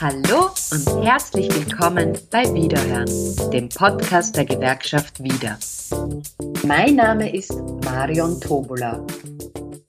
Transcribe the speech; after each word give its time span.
Hallo 0.00 0.50
und 0.70 1.04
herzlich 1.04 1.52
willkommen 1.52 2.16
bei 2.30 2.44
Wiederhören, 2.54 3.50
dem 3.50 3.68
Podcast 3.68 4.36
der 4.36 4.44
Gewerkschaft 4.44 5.20
Wieder. 5.20 5.58
Mein 6.64 6.94
Name 6.94 7.34
ist 7.34 7.52
Marion 7.84 8.40
Tobola 8.40 9.04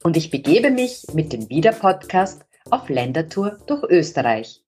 und 0.01 0.17
ich 0.17 0.31
begebe 0.31 0.71
mich 0.71 1.05
mit 1.13 1.33
dem 1.33 1.47
Wieder-Podcast 1.49 2.45
auf 2.71 2.89
Ländertour 2.89 3.59
durch 3.67 3.83
Österreich. 3.83 4.63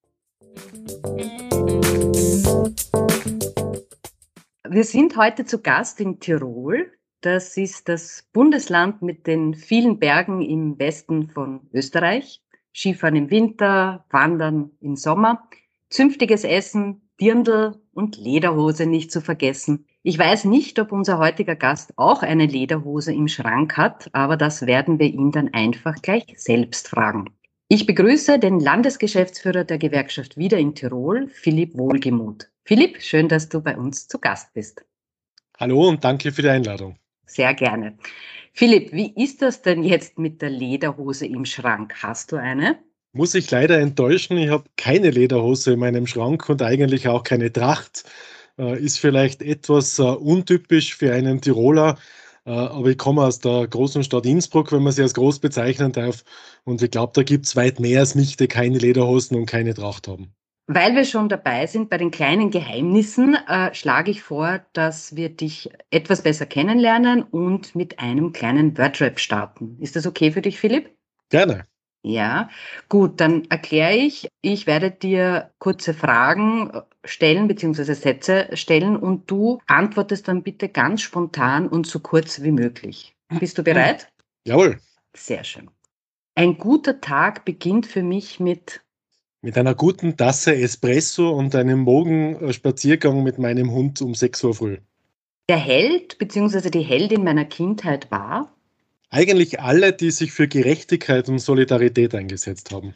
Wir 4.69 4.83
sind 4.83 5.17
heute 5.17 5.45
zu 5.45 5.63
Gast 5.63 5.99
in 5.99 6.19
Tirol. 6.19 6.91
Das 7.23 7.55
ist 7.55 7.87
das 7.87 8.27
Bundesland 8.33 9.01
mit 9.01 9.27
den 9.27 9.53
vielen 9.53 9.97
Bergen 9.97 10.41
im 10.41 10.77
Westen 10.77 11.29
von 11.29 11.61
Österreich. 11.71 12.41
Skifahren 12.75 13.15
im 13.15 13.31
Winter, 13.31 14.03
Wandern 14.09 14.71
im 14.81 14.97
Sommer, 14.97 15.47
zünftiges 15.89 16.43
Essen, 16.43 17.01
Dirndl 17.21 17.79
und 17.93 18.17
Lederhose 18.17 18.87
nicht 18.87 19.09
zu 19.09 19.21
vergessen. 19.21 19.85
Ich 20.01 20.19
weiß 20.19 20.43
nicht, 20.43 20.77
ob 20.79 20.91
unser 20.91 21.17
heutiger 21.17 21.55
Gast 21.55 21.93
auch 21.95 22.23
eine 22.23 22.45
Lederhose 22.45 23.13
im 23.13 23.29
Schrank 23.29 23.77
hat, 23.77 24.09
aber 24.11 24.35
das 24.35 24.65
werden 24.65 24.99
wir 24.99 25.07
ihn 25.07 25.31
dann 25.31 25.53
einfach 25.53 26.01
gleich 26.01 26.25
selbst 26.35 26.89
fragen. 26.89 27.29
Ich 27.69 27.85
begrüße 27.85 28.37
den 28.37 28.59
Landesgeschäftsführer 28.59 29.63
der 29.63 29.77
Gewerkschaft 29.77 30.35
Wieder 30.35 30.57
in 30.57 30.75
Tirol, 30.75 31.29
Philipp 31.29 31.77
Wohlgemuth. 31.77 32.49
Philipp, 32.65 33.01
schön, 33.01 33.29
dass 33.29 33.47
du 33.47 33.61
bei 33.61 33.77
uns 33.77 34.09
zu 34.09 34.19
Gast 34.19 34.53
bist. 34.53 34.83
Hallo 35.57 35.87
und 35.87 36.03
danke 36.03 36.33
für 36.33 36.41
die 36.41 36.49
Einladung. 36.49 36.97
Sehr 37.33 37.55
gerne. 37.55 37.97
Philipp, 38.53 38.91
wie 38.93 39.11
ist 39.15 39.41
das 39.41 39.63
denn 39.63 39.83
jetzt 39.83 40.19
mit 40.19 40.43
der 40.43 40.51
Lederhose 40.51 41.25
im 41.25 41.45
Schrank? 41.45 41.95
Hast 42.03 42.31
du 42.31 42.35
eine? 42.35 42.77
Muss 43.11 43.33
ich 43.33 43.49
leider 43.49 43.79
enttäuschen, 43.79 44.37
ich 44.37 44.49
habe 44.49 44.65
keine 44.77 45.09
Lederhose 45.09 45.73
in 45.73 45.79
meinem 45.79 46.05
Schrank 46.05 46.47
und 46.47 46.61
eigentlich 46.61 47.07
auch 47.07 47.23
keine 47.23 47.51
Tracht. 47.51 48.03
Äh, 48.59 48.79
ist 48.79 48.99
vielleicht 48.99 49.41
etwas 49.41 49.97
äh, 49.97 50.03
untypisch 50.03 50.95
für 50.95 51.11
einen 51.11 51.41
Tiroler, 51.41 51.97
äh, 52.45 52.51
aber 52.51 52.89
ich 52.89 52.99
komme 52.99 53.23
aus 53.23 53.39
der 53.39 53.67
großen 53.67 54.03
Stadt 54.03 54.27
Innsbruck, 54.27 54.71
wenn 54.71 54.83
man 54.83 54.93
sie 54.93 55.01
als 55.01 55.15
groß 55.15 55.39
bezeichnen 55.39 55.91
darf. 55.91 56.23
Und 56.65 56.83
ich 56.83 56.91
glaube, 56.91 57.13
da 57.15 57.23
gibt 57.23 57.47
es 57.47 57.55
weit 57.55 57.79
mehr 57.79 58.01
als 58.01 58.13
mich, 58.13 58.37
die 58.37 58.47
keine 58.47 58.77
Lederhosen 58.77 59.37
und 59.37 59.47
keine 59.47 59.73
Tracht 59.73 60.07
haben. 60.07 60.35
Weil 60.67 60.95
wir 60.95 61.03
schon 61.03 61.27
dabei 61.27 61.67
sind 61.67 61.89
bei 61.89 61.97
den 61.97 62.09
kleinen 62.09 62.49
Geheimnissen, 62.49 63.35
äh, 63.35 63.73
schlage 63.73 64.11
ich 64.11 64.23
vor, 64.23 64.61
dass 64.71 65.15
wir 65.15 65.29
dich 65.29 65.69
etwas 65.91 66.21
besser 66.21 66.45
kennenlernen 66.45 67.21
und 67.21 67.75
mit 67.75 67.99
einem 67.99 68.31
kleinen 68.31 68.77
Wordrap 68.77 69.19
starten. 69.19 69.77
Ist 69.81 69.97
das 69.97 70.07
okay 70.07 70.31
für 70.31 70.41
dich, 70.41 70.59
Philipp? 70.59 70.95
Gerne. 71.29 71.65
Ja, 72.05 72.49
gut, 72.89 73.19
dann 73.21 73.45
erkläre 73.49 73.95
ich. 73.95 74.27
Ich 74.41 74.67
werde 74.67 74.91
dir 74.91 75.51
kurze 75.57 75.93
Fragen 75.93 76.69
äh, 76.69 76.81
stellen 77.05 77.47
bzw. 77.47 77.93
Sätze 77.93 78.49
stellen 78.53 78.97
und 78.97 79.29
du 79.31 79.59
antwortest 79.67 80.27
dann 80.27 80.43
bitte 80.43 80.69
ganz 80.69 81.01
spontan 81.01 81.67
und 81.67 81.87
so 81.87 81.99
kurz 81.99 82.41
wie 82.41 82.51
möglich. 82.51 83.15
Bist 83.39 83.57
du 83.57 83.63
bereit? 83.63 84.09
Jawohl. 84.45 84.79
Sehr 85.15 85.43
schön. 85.43 85.69
Ein 86.35 86.57
guter 86.57 86.99
Tag 86.99 87.45
beginnt 87.45 87.85
für 87.85 88.03
mich 88.03 88.39
mit 88.39 88.82
mit 89.43 89.57
einer 89.57 89.75
guten 89.75 90.15
Tasse 90.15 90.55
Espresso 90.55 91.29
und 91.29 91.53
einem 91.53 91.79
Morgenspaziergang 91.79 93.23
mit 93.23 93.37
meinem 93.39 93.71
Hund 93.71 94.01
um 94.01 94.15
6 94.15 94.43
Uhr 94.45 94.53
früh. 94.55 94.77
Der 95.49 95.57
Held 95.57 96.17
bzw. 96.17 96.69
die 96.69 96.81
Heldin 96.81 97.25
meiner 97.25 97.43
Kindheit 97.43 98.09
war? 98.09 98.55
Eigentlich 99.09 99.59
alle, 99.59 99.91
die 99.91 100.11
sich 100.11 100.31
für 100.31 100.47
Gerechtigkeit 100.47 101.27
und 101.27 101.39
Solidarität 101.39 102.15
eingesetzt 102.15 102.71
haben. 102.71 102.95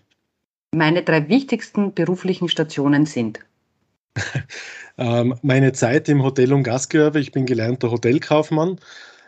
Meine 0.73 1.03
drei 1.03 1.27
wichtigsten 1.27 1.93
beruflichen 1.93 2.49
Stationen 2.49 3.05
sind? 3.05 3.41
Ähm, 4.99 5.35
meine 5.43 5.73
Zeit 5.73 6.09
im 6.09 6.23
Hotel- 6.23 6.53
und 6.53 6.63
Gastgewerbe. 6.63 7.19
Ich 7.19 7.31
bin 7.31 7.45
gelernter 7.45 7.91
Hotelkaufmann. 7.91 8.79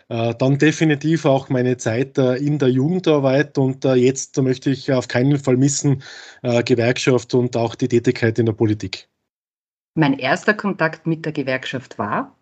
Äh, 0.09 0.33
dann 0.35 0.57
definitiv 0.57 1.25
auch 1.25 1.49
meine 1.49 1.77
Zeit 1.77 2.17
äh, 2.17 2.35
in 2.37 2.57
der 2.57 2.69
Jugendarbeit 2.69 3.59
und 3.59 3.85
äh, 3.85 3.93
jetzt 3.93 4.41
möchte 4.41 4.71
ich 4.71 4.91
auf 4.91 5.07
keinen 5.07 5.37
Fall 5.37 5.55
missen 5.55 6.03
Gewerkschaft 6.41 7.33
und 7.33 7.55
auch 7.57 7.75
die 7.75 7.89
Tätigkeit 7.89 8.39
in 8.39 8.45
der 8.45 8.53
Politik. 8.53 9.09
Mein 9.93 10.17
erster 10.17 10.53
Kontakt 10.53 11.05
mit 11.05 11.25
der 11.25 11.33
Gewerkschaft 11.33 11.99
war? 11.99 12.35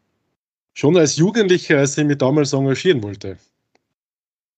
Schon 0.75 0.95
als 0.95 1.15
Jugendlicher, 1.15 1.79
als 1.79 1.97
ich 1.97 2.05
mich 2.05 2.19
damals 2.19 2.53
engagieren 2.53 3.01
wollte. 3.01 3.37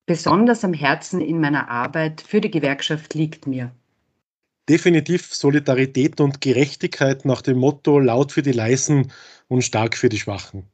Besonders 0.05 0.65
am 0.65 0.73
Herzen 0.73 1.21
in 1.21 1.39
meiner 1.39 1.69
Arbeit 1.69 2.19
für 2.19 2.41
die 2.41 2.51
Gewerkschaft 2.51 3.13
liegt 3.13 3.47
mir. 3.47 3.71
Definitiv 4.67 5.33
Solidarität 5.33 6.19
und 6.19 6.41
Gerechtigkeit 6.41 7.23
nach 7.23 7.41
dem 7.41 7.57
Motto 7.57 7.97
laut 7.97 8.33
für 8.33 8.41
die 8.41 8.51
Leisen 8.51 9.11
und 9.47 9.63
stark 9.63 9.95
für 9.95 10.09
die 10.09 10.19
Schwachen. 10.19 10.69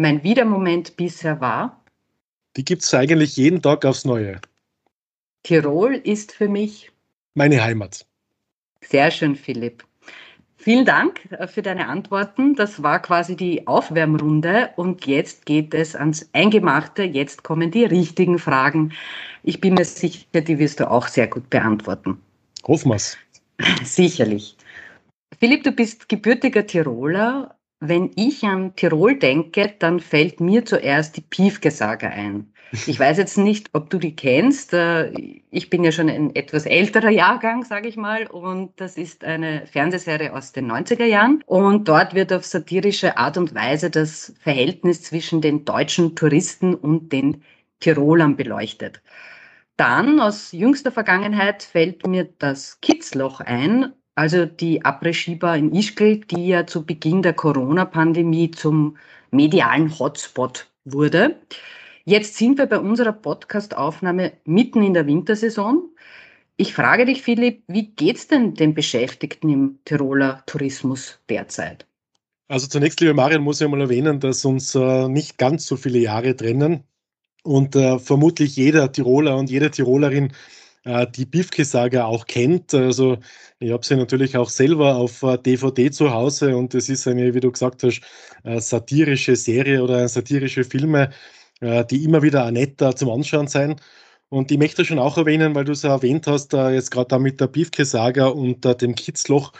Mein 0.00 0.22
Wiedermoment 0.22 0.96
bisher 0.96 1.42
war? 1.42 1.84
Die 2.56 2.64
gibt 2.64 2.80
es 2.80 2.94
eigentlich 2.94 3.36
jeden 3.36 3.60
Tag 3.60 3.84
aufs 3.84 4.06
Neue. 4.06 4.40
Tirol 5.42 5.92
ist 5.92 6.32
für 6.32 6.48
mich? 6.48 6.90
Meine 7.34 7.62
Heimat. 7.62 8.06
Sehr 8.80 9.10
schön, 9.10 9.36
Philipp. 9.36 9.84
Vielen 10.56 10.86
Dank 10.86 11.30
äh, 11.32 11.46
für 11.46 11.60
deine 11.60 11.86
Antworten. 11.86 12.54
Das 12.54 12.82
war 12.82 13.02
quasi 13.02 13.36
die 13.36 13.66
Aufwärmrunde 13.66 14.70
und 14.76 15.04
jetzt 15.04 15.44
geht 15.44 15.74
es 15.74 15.94
ans 15.94 16.30
Eingemachte. 16.32 17.02
Jetzt 17.02 17.42
kommen 17.42 17.70
die 17.70 17.84
richtigen 17.84 18.38
Fragen. 18.38 18.94
Ich 19.42 19.60
bin 19.60 19.74
mir 19.74 19.84
sicher, 19.84 20.24
die 20.32 20.58
wirst 20.58 20.80
du 20.80 20.90
auch 20.90 21.08
sehr 21.08 21.26
gut 21.26 21.50
beantworten. 21.50 22.18
Hoffen 22.66 22.90
wir's. 22.90 23.18
Sicherlich. 23.84 24.56
Philipp, 25.38 25.62
du 25.62 25.72
bist 25.72 26.08
gebürtiger 26.08 26.66
Tiroler. 26.66 27.54
Wenn 27.82 28.10
ich 28.14 28.44
an 28.44 28.76
Tirol 28.76 29.18
denke, 29.18 29.74
dann 29.78 30.00
fällt 30.00 30.38
mir 30.38 30.66
zuerst 30.66 31.16
die 31.16 31.22
Piefke-Saga 31.22 32.08
ein. 32.08 32.52
Ich 32.86 33.00
weiß 33.00 33.16
jetzt 33.16 33.38
nicht, 33.38 33.68
ob 33.72 33.88
du 33.88 33.98
die 33.98 34.14
kennst. 34.14 34.74
Äh, 34.74 35.12
ich 35.50 35.70
bin 35.70 35.82
ja 35.82 35.90
schon 35.90 36.10
ein 36.10 36.34
etwas 36.36 36.66
älterer 36.66 37.08
Jahrgang, 37.08 37.64
sage 37.64 37.88
ich 37.88 37.96
mal, 37.96 38.26
und 38.26 38.78
das 38.80 38.98
ist 38.98 39.24
eine 39.24 39.66
Fernsehserie 39.66 40.32
aus 40.32 40.52
den 40.52 40.70
90er 40.70 41.06
Jahren. 41.06 41.42
Und 41.46 41.88
dort 41.88 42.14
wird 42.14 42.32
auf 42.34 42.44
satirische 42.44 43.16
Art 43.16 43.38
und 43.38 43.54
Weise 43.54 43.90
das 43.90 44.34
Verhältnis 44.40 45.02
zwischen 45.02 45.40
den 45.40 45.64
deutschen 45.64 46.14
Touristen 46.14 46.74
und 46.74 47.10
den 47.12 47.42
Tirolern 47.80 48.36
beleuchtet. 48.36 49.00
Dann 49.76 50.20
aus 50.20 50.52
jüngster 50.52 50.92
Vergangenheit 50.92 51.62
fällt 51.62 52.06
mir 52.06 52.28
das 52.38 52.82
Kitzloch 52.82 53.40
ein, 53.40 53.94
also 54.20 54.44
die 54.44 54.84
Après-Ski-Bar 54.84 55.56
in 55.56 55.74
Ischgl, 55.74 56.18
die 56.18 56.48
ja 56.48 56.66
zu 56.66 56.84
Beginn 56.84 57.22
der 57.22 57.32
Corona-Pandemie 57.32 58.50
zum 58.50 58.98
medialen 59.30 59.98
Hotspot 59.98 60.66
wurde. 60.84 61.36
Jetzt 62.04 62.36
sind 62.36 62.58
wir 62.58 62.66
bei 62.66 62.78
unserer 62.78 63.12
Podcast-Aufnahme 63.12 64.32
mitten 64.44 64.82
in 64.82 64.92
der 64.92 65.06
Wintersaison. 65.06 65.88
Ich 66.58 66.74
frage 66.74 67.06
dich, 67.06 67.22
Philipp, 67.22 67.62
wie 67.66 67.86
geht's 67.86 68.28
denn 68.28 68.52
den 68.52 68.74
Beschäftigten 68.74 69.48
im 69.48 69.78
Tiroler 69.86 70.42
Tourismus 70.44 71.18
derzeit? 71.30 71.86
Also 72.48 72.66
zunächst, 72.66 73.00
liebe 73.00 73.14
Marion, 73.14 73.42
muss 73.42 73.62
ich 73.62 73.64
einmal 73.64 73.80
erwähnen, 73.80 74.20
dass 74.20 74.44
uns 74.44 74.74
äh, 74.74 75.08
nicht 75.08 75.38
ganz 75.38 75.64
so 75.64 75.76
viele 75.76 75.98
Jahre 75.98 76.36
trennen 76.36 76.84
und 77.42 77.74
äh, 77.74 77.98
vermutlich 77.98 78.54
jeder 78.56 78.92
Tiroler 78.92 79.38
und 79.38 79.48
jede 79.48 79.70
Tirolerin 79.70 80.34
äh, 80.84 81.06
die 81.06 81.26
Bifke-Saga 81.26 82.04
auch 82.06 82.26
kennt. 82.26 82.74
Also 82.74 83.18
ich 83.58 83.70
habe 83.72 83.84
sie 83.84 83.96
natürlich 83.96 84.36
auch 84.36 84.48
selber 84.48 84.96
auf 84.96 85.24
DVD 85.44 85.86
äh, 85.86 85.90
zu 85.90 86.12
Hause 86.12 86.56
und 86.56 86.74
es 86.74 86.88
ist 86.88 87.06
eine, 87.06 87.34
wie 87.34 87.40
du 87.40 87.52
gesagt 87.52 87.82
hast, 87.82 88.00
äh, 88.44 88.60
satirische 88.60 89.36
Serie 89.36 89.82
oder 89.82 90.08
satirische 90.08 90.64
Filme, 90.64 91.10
die 91.62 92.04
immer 92.04 92.22
wieder 92.22 92.50
netter 92.50 92.96
zum 92.96 93.10
Anschauen 93.10 93.46
sein. 93.46 93.76
Und 94.30 94.50
ich 94.50 94.56
möchte 94.56 94.86
schon 94.86 94.98
auch 94.98 95.18
erwähnen, 95.18 95.54
weil 95.54 95.64
du 95.66 95.72
es 95.72 95.82
ja 95.82 95.90
erwähnt 95.90 96.26
hast, 96.26 96.54
jetzt 96.54 96.90
gerade 96.90 97.08
da 97.08 97.18
mit 97.18 97.38
der 97.38 97.48
Bifke-Saga 97.48 98.28
und 98.28 98.64
dem 98.80 98.94
Kitzloch, 98.94 99.52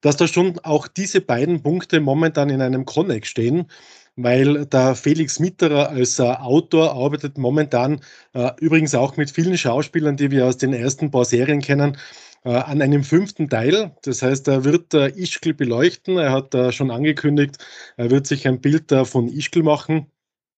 dass 0.00 0.16
da 0.16 0.28
schon 0.28 0.60
auch 0.60 0.86
diese 0.86 1.20
beiden 1.20 1.62
Punkte 1.62 2.00
momentan 2.00 2.50
in 2.50 2.62
einem 2.62 2.84
Connex 2.84 3.28
stehen 3.28 3.66
weil 4.16 4.66
der 4.66 4.94
Felix 4.94 5.38
Mitterer 5.40 5.90
als 5.90 6.18
äh, 6.18 6.22
Autor 6.24 6.92
arbeitet 6.94 7.38
momentan 7.38 8.00
äh, 8.34 8.50
übrigens 8.60 8.94
auch 8.94 9.16
mit 9.16 9.30
vielen 9.30 9.56
Schauspielern, 9.56 10.16
die 10.16 10.30
wir 10.30 10.46
aus 10.46 10.58
den 10.58 10.72
ersten 10.72 11.10
paar 11.10 11.24
Serien 11.24 11.60
kennen, 11.60 11.96
äh, 12.44 12.50
an 12.50 12.82
einem 12.82 13.04
fünften 13.04 13.48
Teil. 13.48 13.94
Das 14.02 14.22
heißt, 14.22 14.48
er 14.48 14.64
wird 14.64 14.94
äh, 14.94 15.08
Ischgl 15.08 15.54
beleuchten. 15.54 16.18
Er 16.18 16.32
hat 16.32 16.54
äh, 16.54 16.72
schon 16.72 16.90
angekündigt, 16.90 17.58
er 17.96 18.10
wird 18.10 18.26
sich 18.26 18.46
ein 18.48 18.60
Bild 18.60 18.90
äh, 18.92 19.04
von 19.04 19.28
Ischgl 19.28 19.62
machen. 19.62 20.06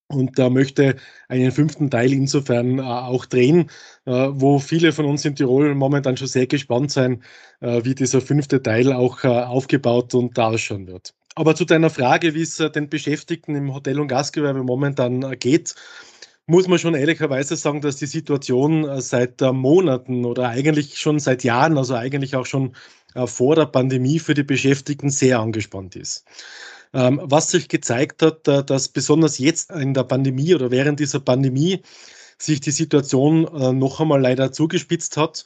Und 0.09 0.39
er 0.39 0.51
möchte 0.51 0.97
einen 1.29 1.53
fünften 1.53 1.91
Teil 1.91 2.13
insofern 2.13 2.81
auch 2.81 3.25
drehen, 3.25 3.71
wo 4.05 4.59
viele 4.59 4.93
von 4.93 5.07
uns 5.07 5.25
in 5.25 5.37
Tirol 5.37 5.75
momentan 5.75 6.19
schon 6.19 6.27
sehr 6.27 6.47
gespannt 6.47 6.91
sein, 6.91 7.23
wie 7.61 7.95
dieser 7.95 8.21
fünfte 8.21 8.63
Teil 8.63 8.93
auch 8.93 9.25
aufgebaut 9.25 10.15
und 10.15 10.39
ausschauen 10.39 10.87
wird. 10.87 11.15
Aber 11.35 11.55
zu 11.55 11.65
deiner 11.65 11.91
Frage, 11.91 12.35
wie 12.35 12.43
es 12.43 12.61
äh, 12.61 12.71
den 12.71 12.89
Beschäftigten 12.89 13.55
im 13.55 13.73
Hotel- 13.75 14.01
und 14.01 14.09
Gastgewerbe 14.09 14.63
momentan 14.63 15.23
äh, 15.23 15.37
geht. 15.37 15.75
muss 16.47 16.69
man 16.69 16.79
schon 16.79 16.95
ehrlicherweise 16.95 17.57
sagen, 17.57 17.81
dass 17.81 17.97
die 17.97 18.07
Situation 18.07 18.85
äh, 18.85 19.01
seit 19.01 19.41
Monaten 19.41 20.25
oder 20.27 20.49
eigentlich 20.49 20.99
schon 20.99 21.19
seit 21.21 21.45
Jahren, 21.45 21.79
also 21.79 21.95
eigentlich 21.95 22.37
auch 22.37 22.47
schon 22.47 22.75
vor 23.27 23.57
der 23.57 23.67
Pandemie 23.67 24.19
für 24.19 24.33
die 24.33 24.43
Beschäftigten 24.43 25.11
sehr 25.11 25.39
angespannt 25.39 25.97
ist. 25.97 26.25
Ähm, 26.95 27.21
was 27.23 27.51
sich 27.51 27.69
gezeigt 27.69 28.23
hat, 28.23 28.49
dass 28.49 28.89
besonders 28.89 29.37
jetzt 29.37 29.71
in 29.71 29.93
der 29.93 30.05
Pandemie 30.05 30.55
oder 30.55 30.71
während 30.71 30.99
dieser 30.99 31.21
Pandemie 31.21 31.83
sich 32.39 32.61
die 32.61 32.71
Situation 32.71 33.43
noch 33.79 34.01
einmal 34.01 34.23
leider 34.23 34.51
zugespitzt 34.51 35.19
hat. 35.19 35.45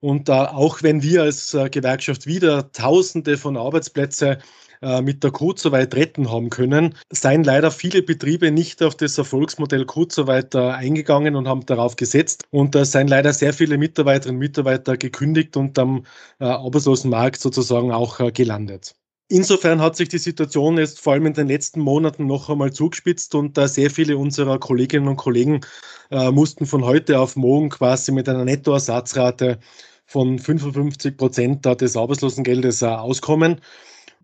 Und 0.00 0.28
auch 0.28 0.82
wenn 0.82 1.02
wir 1.02 1.22
als 1.22 1.56
Gewerkschaft 1.70 2.26
wieder 2.26 2.70
Tausende 2.72 3.38
von 3.38 3.56
Arbeitsplätzen 3.56 4.36
äh, 4.82 5.02
mit 5.02 5.24
der 5.24 5.30
Kurzarbeit 5.30 5.94
retten 5.94 6.30
haben 6.30 6.50
können, 6.50 6.94
seien 7.10 7.44
leider 7.44 7.70
viele 7.70 8.02
Betriebe 8.02 8.50
nicht 8.50 8.82
auf 8.82 8.94
das 8.94 9.18
Erfolgsmodell 9.18 9.84
Kurzarbeit 9.84 10.54
äh, 10.54 10.58
eingegangen 10.58 11.36
und 11.36 11.48
haben 11.48 11.66
darauf 11.66 11.96
gesetzt. 11.96 12.44
Und 12.50 12.74
da 12.74 12.84
seien 12.84 13.08
leider 13.08 13.32
sehr 13.32 13.52
viele 13.52 13.78
Mitarbeiterinnen 13.78 14.36
und 14.36 14.40
Mitarbeiter 14.40 14.96
gekündigt 14.96 15.56
und 15.56 15.78
am 15.78 16.04
äh, 16.40 16.44
Arbeitslosenmarkt 16.44 17.40
sozusagen 17.40 17.92
auch 17.92 18.32
gelandet. 18.32 18.94
Insofern 19.28 19.80
hat 19.80 19.96
sich 19.96 20.08
die 20.08 20.18
Situation 20.18 20.78
jetzt 20.78 21.00
vor 21.00 21.14
allem 21.14 21.26
in 21.26 21.32
den 21.34 21.48
letzten 21.48 21.80
Monaten 21.80 22.26
noch 22.26 22.48
einmal 22.48 22.72
zugespitzt 22.72 23.34
und 23.34 23.58
äh, 23.58 23.66
sehr 23.66 23.90
viele 23.90 24.16
unserer 24.16 24.60
Kolleginnen 24.60 25.08
und 25.08 25.16
Kollegen 25.16 25.62
äh, 26.12 26.30
mussten 26.30 26.64
von 26.64 26.84
heute 26.84 27.18
auf 27.18 27.34
morgen 27.34 27.68
quasi 27.68 28.12
mit 28.12 28.28
einer 28.28 28.44
Nettoersatzrate 28.44 29.58
von 30.06 30.38
55 30.38 31.16
Prozent 31.16 31.64
des 31.64 31.96
Arbeitslosengeldes 31.96 32.82
äh, 32.82 32.86
auskommen 32.86 33.60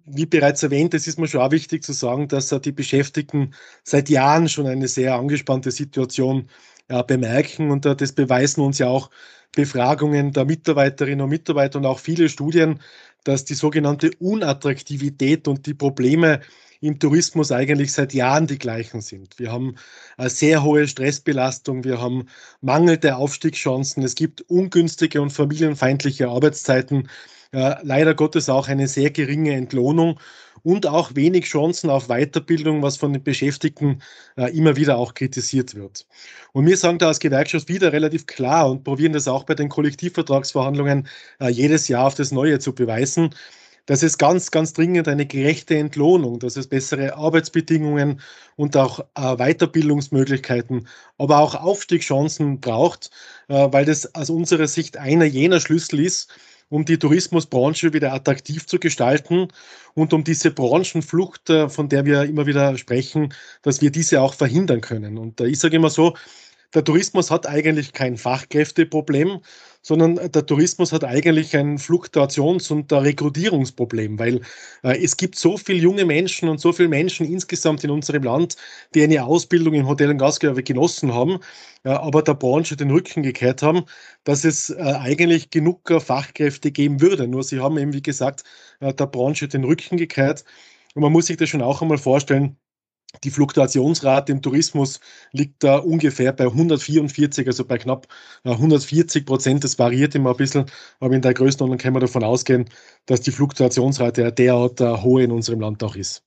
wie 0.07 0.27
bereits 0.27 0.63
erwähnt, 0.63 0.95
es 0.95 1.07
ist 1.07 1.19
mir 1.19 1.29
schon 1.29 1.41
auch 1.41 1.51
wichtig 1.51 1.85
zu 1.85 1.93
sagen, 1.93 2.29
dass 2.29 2.49
die 2.49 2.73
Beschäftigten 2.73 3.55
seit 3.85 4.09
Jahren 4.09 4.49
schon 4.49 4.67
eine 4.67 4.89
sehr 4.89 5.15
angespannte 5.15 5.71
Situation 5.71 6.49
ja, 6.91 7.03
bemerken. 7.03 7.71
Und 7.71 7.87
äh, 7.87 7.97
das 7.97 8.13
beweisen 8.13 8.63
uns 8.63 8.79
ja 8.79 8.89
auch 8.89 9.11
Befragungen 9.55 10.33
der 10.33 10.45
Mitarbeiterinnen 10.45 11.21
und 11.21 11.31
Mitarbeiter 11.31 11.79
und 11.79 11.87
auch 11.87 11.99
viele 11.99 12.29
Studien, 12.29 12.81
dass 13.25 13.45
die 13.45 13.55
sogenannte 13.55 14.11
Unattraktivität 14.19 15.47
und 15.47 15.67
die 15.67 15.75
Probleme 15.75 16.41
im 16.81 16.99
Tourismus 16.99 17.53
eigentlich 17.53 17.93
seit 17.93 18.13
Jahren 18.13 18.49
die 18.49 18.59
gleichen 18.59 19.01
sind. 19.01 19.39
Wir 19.39 19.53
haben 19.53 19.77
eine 20.17 20.31
sehr 20.31 20.65
hohe 20.65 20.89
Stressbelastung, 20.89 21.85
wir 21.85 22.01
haben 22.01 22.27
mangelnde 22.61 23.17
Aufstiegschancen, 23.17 24.03
es 24.03 24.17
gibt 24.17 24.43
ungünstige 24.43 25.23
und 25.23 25.31
familienfeindliche 25.31 26.29
Arbeitszeiten 26.29 27.09
leider 27.53 28.15
Gottes 28.15 28.49
auch 28.49 28.69
eine 28.69 28.89
sehr 28.89 29.11
geringe 29.11 29.53
Entlohnung 29.55 30.19
und 30.63 30.87
auch 30.87 31.15
wenig 31.15 31.45
Chancen 31.47 31.91
auf 31.91 32.09
Weiterbildung, 32.09 32.83
was 32.83 32.97
von 32.97 33.13
den 33.13 33.23
Beschäftigten 33.23 34.03
äh, 34.37 34.57
immer 34.57 34.77
wieder 34.77 34.97
auch 34.97 35.15
kritisiert 35.15 35.75
wird. 35.75 36.07
Und 36.53 36.67
wir 36.67 36.77
sagen 36.77 36.99
da 36.99 37.09
als 37.09 37.21
Gewerkschaft 37.21 37.69
wieder 37.69 37.93
relativ 37.93 38.27
klar 38.27 38.71
und 38.71 38.85
probieren 38.85 39.13
das 39.13 39.29
auch 39.29 39.45
bei 39.45 39.55
den 39.55 39.69
Kollektivvertragsverhandlungen 39.69 41.09
äh, 41.41 41.49
jedes 41.49 41.89
Jahr 41.89 42.07
auf 42.07 42.15
das 42.15 42.33
Neue 42.33 42.59
zu 42.59 42.75
beweisen, 42.75 43.35
dass 43.87 44.05
es 44.05 44.17
ganz, 44.17 44.53
ganz 44.53 44.73
dringend 44.75 45.09
eine 45.09 45.27
gerechte 45.27 45.77
Entlohnung, 45.77 46.39
dass 46.39 46.57
es 46.57 46.69
bessere 46.69 47.17
Arbeitsbedingungen 47.17 48.21
und 48.55 48.77
auch 48.77 49.01
äh, 49.17 49.37
Weiterbildungsmöglichkeiten, 49.37 50.87
aber 51.19 51.39
auch 51.39 51.57
Aufstiegschancen 51.57 52.61
braucht, 52.61 53.11
äh, 53.49 53.69
weil 53.73 53.85
das 53.85 54.15
aus 54.15 54.31
unserer 54.31 54.69
Sicht 54.69 54.99
einer 54.99 55.25
jener 55.25 55.59
Schlüssel 55.59 55.99
ist, 55.99 56.33
um 56.73 56.87
die 56.87 56.99
Tourismusbranche 56.99 57.93
wieder 57.93 58.15
attraktiv 58.15 58.67
zu 58.67 58.79
gestalten 58.79 59.49
und 59.93 60.15
um 60.15 60.25
diese 60.25 60.51
Branchenflucht, 60.51 61.51
äh, 61.51 61.69
von 61.69 61.91
der 61.91 62.07
wir 62.07 62.23
immer 62.23 62.47
wieder 62.47 62.79
sprechen, 62.79 63.35
dass 63.61 63.83
wir 63.83 63.91
diese 63.91 64.23
auch 64.23 64.33
verhindern 64.33 64.81
können. 64.81 65.19
Und 65.19 65.43
ich 65.43 65.59
sage 65.59 65.77
immer 65.77 65.91
so, 65.91 66.15
der 66.75 66.85
Tourismus 66.85 67.31
hat 67.31 67.47
eigentlich 67.47 67.93
kein 67.93 68.17
Fachkräfteproblem, 68.17 69.41
sondern 69.83 70.17
der 70.17 70.47
Tourismus 70.47 70.93
hat 70.93 71.05
eigentlich 71.05 71.57
ein 71.57 71.79
Fluktuations- 71.79 72.71
und 72.73 72.93
Rekrutierungsproblem, 72.93 74.19
weil 74.19 74.41
äh, 74.83 75.03
es 75.03 75.17
gibt 75.17 75.37
so 75.37 75.57
viele 75.59 75.79
junge 75.81 76.05
Menschen 76.05 76.49
und 76.49 76.61
so 76.61 76.73
viele 76.73 76.89
Menschen 76.89 77.27
insgesamt 77.27 77.85
in 77.85 77.91
unserem 77.91 78.23
Land, 78.23 78.57
die 78.95 79.03
eine 79.03 79.25
Ausbildung 79.25 79.75
im 79.75 79.89
Hotel- 79.89 80.11
und 80.11 80.19
Gastgewerbe 80.19 80.63
genossen 80.63 81.13
haben, 81.13 81.41
äh, 81.85 81.91
aber 81.91 82.23
der 82.23 82.35
Branche 82.35 82.77
den 82.77 82.91
Rücken 82.91 83.23
gekehrt 83.23 83.63
haben, 83.63 83.85
dass 84.25 84.45
es 84.45 84.71
äh, 84.71 84.81
eigentlich 84.81 85.51
genug 85.51 85.91
äh, 85.91 86.01
Fachkräfte 86.01 86.71
geben 86.73 87.01
würde. 87.01 87.27
Nur 87.29 87.43
sie 87.45 87.61
haben 87.61 87.77
eben, 87.79 87.93
wie 87.93 88.03
gesagt, 88.03 88.45
äh, 88.81 88.95
der 88.95 89.07
Branche 89.07 89.49
den 89.49 89.65
Rücken 89.65 89.97
gekehrt. 89.97 90.45
Und 90.95 91.03
man 91.03 91.13
muss 91.13 91.27
sich 91.27 91.37
das 91.37 91.49
schon 91.49 91.63
auch 91.63 91.83
einmal 91.83 91.99
vorstellen, 91.99 92.57
die 93.25 93.31
Fluktuationsrate 93.31 94.32
im 94.32 94.43
Tourismus 94.43 95.00
liegt 95.32 95.62
da 95.64 95.76
ungefähr 95.79 96.32
bei 96.32 96.44
144, 96.47 97.47
also 97.47 97.64
bei 97.64 97.79
knapp 97.79 98.06
140 98.44 99.23
äh, 99.23 99.25
Prozent. 99.25 99.64
Das 99.64 99.79
variiert 99.79 100.14
immer 100.14 100.31
ein 100.31 100.37
bisschen, 100.37 100.67
aber 101.00 101.14
in 101.14 101.23
der 101.23 101.35
Größenordnung 101.35 101.79
kann 101.79 101.93
man 101.93 102.00
davon 102.00 102.25
ausgehen, 102.25 102.69
dass 103.06 103.20
die 103.20 103.31
Fluktuationsrate 103.32 104.32
derart 104.32 104.81
äh, 104.81 104.97
hohe 105.03 105.23
in 105.25 105.32
unserem 105.32 105.61
Land 105.61 105.82
auch 105.85 105.97
ist. 105.97 106.25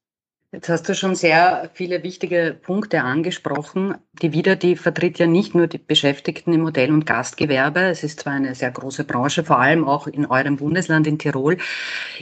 Jetzt 0.51 0.69
hast 0.69 0.88
du 0.88 0.95
schon 0.95 1.15
sehr 1.15 1.69
viele 1.74 2.03
wichtige 2.03 2.57
Punkte 2.62 3.01
angesprochen. 3.01 3.95
Die 4.21 4.31
WIDA, 4.31 4.56
die 4.56 4.77
vertritt 4.77 5.19
ja 5.19 5.27
nicht 5.27 5.53
nur 5.53 5.68
die 5.68 5.80
Beschäftigten 5.80 6.53
im 6.53 6.63
Hotel- 6.63 6.94
und 6.94 7.06
Gastgewerbe. 7.06 7.81
Es 7.81 8.03
ist 8.03 8.21
zwar 8.21 8.33
eine 8.33 8.56
sehr 8.56 8.71
große 8.71 9.03
Branche, 9.03 9.44
vor 9.44 9.59
allem 9.59 9.83
auch 9.83 10.07
in 10.07 10.25
eurem 10.25 10.56
Bundesland, 10.56 11.07
in 11.07 11.19
Tirol. 11.19 11.57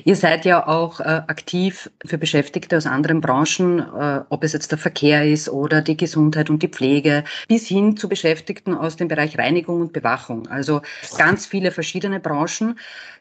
Ihr 0.03 0.15
seid 0.15 0.45
ja 0.45 0.65
auch 0.65 0.99
äh, 0.99 1.03
aktiv 1.03 1.91
für 2.03 2.17
Beschäftigte 2.17 2.77
aus 2.77 2.87
anderen 2.87 3.21
Branchen, 3.21 3.79
äh, 3.79 4.21
ob 4.29 4.43
es 4.43 4.53
jetzt 4.53 4.71
der 4.71 4.79
Verkehr 4.79 5.25
ist 5.29 5.49
oder 5.49 5.81
die 5.81 5.97
Gesundheit 5.97 6.49
und 6.49 6.63
die 6.63 6.69
Pflege, 6.69 7.25
bis 7.47 7.67
hin 7.67 7.97
zu 7.97 8.09
Beschäftigten 8.09 8.73
aus 8.73 8.95
dem 8.95 9.09
Bereich 9.09 9.37
Reinigung 9.37 9.81
und 9.81 9.93
Bewachung. 9.93 10.47
Also 10.47 10.81
ganz 11.17 11.45
viele 11.45 11.71
verschiedene 11.71 12.19
Branchen. 12.19 12.79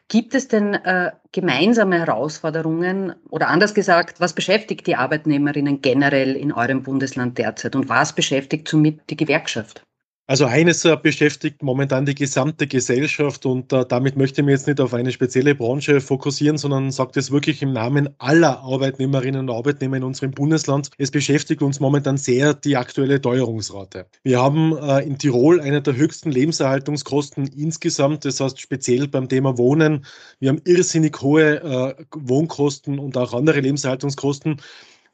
Gibt 0.09 0.35
es 0.35 0.47
denn 0.47 0.73
äh, 0.73 1.11
gemeinsame 1.31 1.97
Herausforderungen 1.97 3.15
oder 3.29 3.47
anders 3.47 3.73
gesagt, 3.73 4.19
was 4.19 4.33
beschäftigt 4.33 4.85
die 4.85 4.95
Arbeitnehmerinnen 4.95 5.81
generell 5.81 6.35
in 6.35 6.51
eurem 6.51 6.83
Bundesland 6.83 7.37
derzeit 7.37 7.75
und 7.75 7.89
was 7.89 8.13
beschäftigt 8.13 8.67
somit 8.67 9.09
die 9.09 9.17
Gewerkschaft? 9.17 9.83
Also 10.25 10.45
eines 10.45 10.87
beschäftigt 11.01 11.61
momentan 11.63 12.05
die 12.05 12.15
gesamte 12.15 12.65
Gesellschaft 12.65 13.45
und 13.45 13.73
äh, 13.73 13.85
damit 13.85 14.15
möchte 14.15 14.39
ich 14.39 14.45
mich 14.45 14.53
jetzt 14.53 14.67
nicht 14.67 14.79
auf 14.79 14.93
eine 14.93 15.11
spezielle 15.11 15.53
Branche 15.53 15.99
fokussieren, 15.99 16.57
sondern 16.57 16.91
sagt 16.91 17.17
es 17.17 17.29
wirklich 17.29 17.61
im 17.61 17.73
Namen 17.73 18.07
aller 18.19 18.59
Arbeitnehmerinnen 18.61 19.49
und 19.49 19.53
Arbeitnehmer 19.53 19.97
in 19.97 20.03
unserem 20.03 20.31
Bundesland. 20.31 20.91
Es 20.97 21.11
beschäftigt 21.11 21.61
uns 21.61 21.81
momentan 21.81 22.15
sehr 22.15 22.53
die 22.53 22.77
aktuelle 22.77 23.19
Teuerungsrate. 23.19 24.05
Wir 24.23 24.41
haben 24.41 24.77
äh, 24.77 25.01
in 25.01 25.17
Tirol 25.17 25.59
eine 25.59 25.81
der 25.81 25.97
höchsten 25.97 26.31
Lebenserhaltungskosten 26.31 27.47
insgesamt, 27.47 28.23
das 28.23 28.39
heißt 28.39 28.61
speziell 28.61 29.09
beim 29.09 29.27
Thema 29.27 29.57
Wohnen. 29.57 30.05
Wir 30.39 30.49
haben 30.51 30.61
irrsinnig 30.63 31.21
hohe 31.21 31.61
äh, 31.61 32.05
Wohnkosten 32.15 32.97
und 32.97 33.17
auch 33.17 33.33
andere 33.33 33.59
Lebenserhaltungskosten 33.59 34.61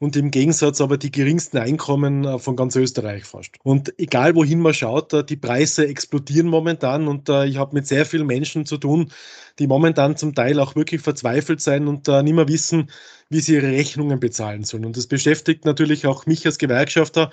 und 0.00 0.16
im 0.16 0.30
Gegensatz 0.30 0.80
aber 0.80 0.96
die 0.96 1.12
geringsten 1.12 1.58
Einkommen 1.58 2.24
äh, 2.24 2.38
von 2.38 2.56
ganz 2.56 2.74
Österreich 2.74 3.24
fast. 3.24 3.56
Und 3.62 3.96
egal 3.98 4.34
wohin 4.34 4.60
man 4.60 4.72
schaut, 4.72 5.12
äh, 5.12 5.22
die 5.22 5.36
Preise 5.36 5.86
explodieren 5.86 6.48
momentan 6.48 7.06
und 7.06 7.28
äh, 7.28 7.44
ich 7.44 7.58
habe 7.58 7.74
mit 7.74 7.86
sehr 7.86 8.06
vielen 8.06 8.26
Menschen 8.26 8.64
zu 8.64 8.78
tun, 8.78 9.12
die 9.58 9.66
momentan 9.66 10.16
zum 10.16 10.34
Teil 10.34 10.58
auch 10.58 10.74
wirklich 10.74 11.02
verzweifelt 11.02 11.60
sein 11.60 11.86
und 11.86 12.08
nicht 12.08 12.34
mehr 12.34 12.48
wissen, 12.48 12.90
wie 13.28 13.40
sie 13.40 13.54
ihre 13.54 13.68
Rechnungen 13.68 14.18
bezahlen 14.18 14.64
sollen. 14.64 14.86
Und 14.86 14.96
das 14.96 15.06
beschäftigt 15.06 15.66
natürlich 15.66 16.06
auch 16.06 16.24
mich 16.24 16.46
als 16.46 16.56
Gewerkschafter, 16.56 17.30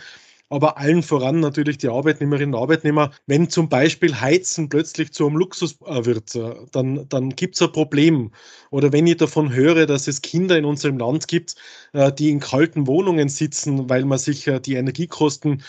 aber 0.50 0.78
allen 0.78 1.04
voran 1.04 1.40
natürlich 1.40 1.78
die 1.78 1.90
Arbeitnehmerinnen 1.90 2.56
und 2.56 2.62
Arbeitnehmer. 2.62 3.12
Wenn 3.26 3.50
zum 3.50 3.70
Beispiel 3.70 4.20
Heizen 4.20 4.70
plötzlich 4.70 5.12
zu 5.12 5.28
einem 5.28 5.38
Luxus 5.38 5.78
äh, 5.86 6.06
wird, 6.06 6.36
äh, 6.36 6.56
dann, 6.72 7.08
dann 7.10 7.30
gibt 7.32 7.56
es 7.56 7.62
ein 7.62 7.72
Problem. 7.72 8.32
Oder 8.70 8.92
wenn 8.94 9.08
ich 9.08 9.18
davon 9.18 9.54
höre, 9.54 9.86
dass 9.86 10.08
es 10.08 10.22
Kinder 10.22 10.58
in 10.58 10.66
unserem 10.66 10.98
Land 10.98 11.28
gibt, 11.28 11.56
äh, 11.94 12.12
die 12.12 12.30
in 12.30 12.40
kalten 12.40 12.88
Wohnungen 12.88 13.30
sitzen, 13.30 13.90
weil 13.90 14.06
man 14.06 14.18
sich 14.18 14.50
die 14.66 14.76
Energiekosten 14.76 15.64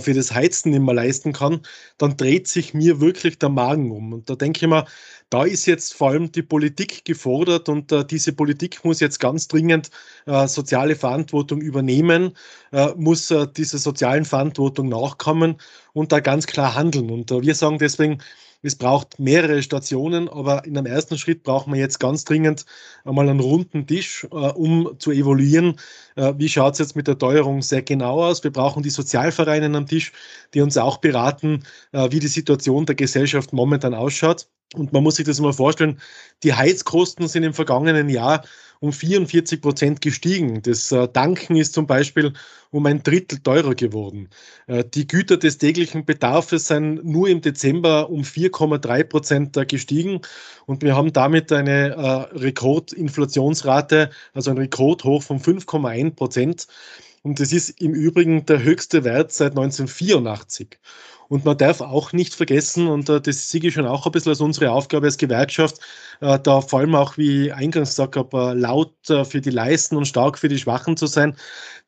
für 0.00 0.14
das 0.14 0.32
Heizen 0.32 0.70
nicht 0.70 0.80
mehr 0.80 0.94
leisten 0.94 1.32
kann, 1.32 1.62
dann 1.98 2.16
dreht 2.16 2.48
sich 2.48 2.74
mir 2.74 3.00
wirklich 3.00 3.38
der 3.38 3.48
Magen 3.48 3.90
um. 3.90 4.12
Und 4.12 4.30
da 4.30 4.36
denke 4.36 4.64
ich 4.64 4.68
mir, 4.68 4.84
da 5.30 5.44
ist 5.44 5.66
jetzt 5.66 5.94
vor 5.94 6.10
allem 6.10 6.32
die 6.32 6.42
Politik 6.42 7.04
gefordert 7.04 7.68
und 7.68 7.92
äh, 7.92 8.04
diese 8.04 8.32
Politik 8.32 8.84
muss 8.84 9.00
jetzt 9.00 9.18
ganz 9.20 9.48
dringend 9.48 9.90
äh, 10.26 10.46
soziale 10.46 10.96
Verantwortung 10.96 11.60
übernehmen, 11.60 12.32
äh, 12.72 12.88
muss 12.96 13.30
äh, 13.30 13.46
dieser 13.46 13.78
sozialen 13.78 14.24
Verantwortung 14.24 14.88
nachkommen 14.88 15.56
und 15.92 16.12
da 16.12 16.20
ganz 16.20 16.46
klar 16.46 16.74
handeln. 16.74 17.10
Und 17.10 17.30
äh, 17.30 17.42
wir 17.42 17.54
sagen 17.54 17.78
deswegen, 17.78 18.18
es 18.62 18.76
braucht 18.76 19.18
mehrere 19.18 19.62
Stationen, 19.62 20.28
aber 20.28 20.64
in 20.64 20.76
einem 20.76 20.86
ersten 20.86 21.16
Schritt 21.18 21.42
brauchen 21.42 21.72
wir 21.72 21.80
jetzt 21.80 21.98
ganz 22.00 22.24
dringend 22.24 22.64
einmal 23.04 23.28
einen 23.28 23.40
runden 23.40 23.86
Tisch, 23.86 24.24
äh, 24.30 24.34
um 24.34 24.98
zu 24.98 25.12
evaluieren, 25.12 25.78
äh, 26.16 26.34
wie 26.36 26.48
schaut 26.48 26.74
es 26.74 26.78
jetzt 26.80 26.96
mit 26.96 27.06
der 27.06 27.18
Teuerung 27.18 27.62
sehr 27.62 27.82
genau 27.82 28.24
aus. 28.24 28.42
Wir 28.44 28.52
brauchen 28.52 28.82
die 28.82 28.90
Sozialvereine 28.90 29.76
am 29.76 29.86
Tisch, 29.86 30.12
die 30.54 30.60
uns 30.60 30.76
auch 30.76 30.98
beraten, 30.98 31.64
äh, 31.92 32.10
wie 32.10 32.20
die 32.20 32.28
Situation 32.28 32.86
der 32.86 32.94
Gesellschaft 32.96 33.52
momentan 33.52 33.94
ausschaut. 33.94 34.48
Und 34.74 34.92
man 34.92 35.02
muss 35.02 35.16
sich 35.16 35.24
das 35.24 35.40
mal 35.40 35.52
vorstellen, 35.52 35.98
die 36.42 36.52
Heizkosten 36.52 37.26
sind 37.26 37.42
im 37.42 37.54
vergangenen 37.54 38.08
Jahr 38.10 38.44
um 38.80 38.92
44 38.92 39.60
Prozent 39.60 40.00
gestiegen. 40.00 40.62
Das 40.62 40.92
äh, 40.92 41.08
Tanken 41.08 41.56
ist 41.56 41.72
zum 41.72 41.86
Beispiel 41.86 42.32
um 42.70 42.84
ein 42.86 43.02
Drittel 43.02 43.38
teurer 43.40 43.74
geworden. 43.74 44.28
Äh, 44.66 44.84
die 44.84 45.06
Güter 45.06 45.38
des 45.38 45.58
täglichen 45.58 46.04
Bedarfs 46.04 46.50
sind 46.50 47.04
nur 47.04 47.28
im 47.28 47.40
Dezember 47.40 48.10
um 48.10 48.22
4,3 48.22 49.04
Prozent 49.04 49.68
gestiegen 49.68 50.20
und 50.66 50.82
wir 50.82 50.94
haben 50.94 51.12
damit 51.12 51.50
eine 51.50 51.94
äh, 51.94 52.38
Rekordinflationsrate, 52.38 54.10
also 54.34 54.50
ein 54.50 54.58
Rekordhoch 54.58 55.22
von 55.22 55.40
5,1 55.40 56.14
Prozent. 56.14 56.66
Und 57.22 57.40
das 57.40 57.52
ist 57.52 57.80
im 57.80 57.94
Übrigen 57.94 58.46
der 58.46 58.62
höchste 58.62 59.02
Wert 59.02 59.32
seit 59.32 59.52
1984. 59.52 60.78
Und 61.28 61.44
man 61.44 61.58
darf 61.58 61.82
auch 61.82 62.12
nicht 62.12 62.34
vergessen, 62.34 62.88
und 62.88 63.08
äh, 63.10 63.20
das 63.20 63.50
sehe 63.50 63.60
ich 63.62 63.74
schon 63.74 63.86
auch 63.86 64.06
ein 64.06 64.12
bisschen 64.12 64.30
als 64.30 64.40
unsere 64.40 64.70
Aufgabe 64.70 65.06
als 65.06 65.18
Gewerkschaft, 65.18 65.78
äh, 66.20 66.38
da 66.38 66.62
vor 66.62 66.80
allem 66.80 66.94
auch, 66.94 67.18
wie 67.18 67.46
ich 67.46 67.54
eingangs 67.54 67.90
gesagt 67.90 68.16
habe, 68.16 68.52
äh, 68.52 68.54
laut 68.54 68.94
für 69.04 69.40
die 69.40 69.50
Leisten 69.50 69.96
und 69.96 70.06
stark 70.06 70.38
für 70.38 70.48
die 70.48 70.58
Schwachen 70.58 70.96
zu 70.96 71.06
sein, 71.06 71.36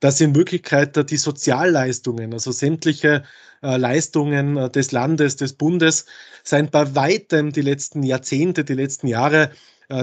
dass 0.01 0.21
in 0.21 0.35
Wirklichkeit 0.35 1.11
die 1.11 1.17
Sozialleistungen, 1.17 2.33
also 2.33 2.53
sämtliche 2.53 3.25
Leistungen 3.63 4.73
des 4.73 4.91
Landes, 4.91 5.37
des 5.37 5.53
Bundes, 5.53 6.07
sind 6.45 6.71
bei 6.71 6.95
weitem 6.95 7.53
die 7.53 7.61
letzten 7.61 8.03
Jahrzehnte, 8.03 8.65
die 8.65 8.73
letzten 8.73 9.07
Jahre 9.07 9.51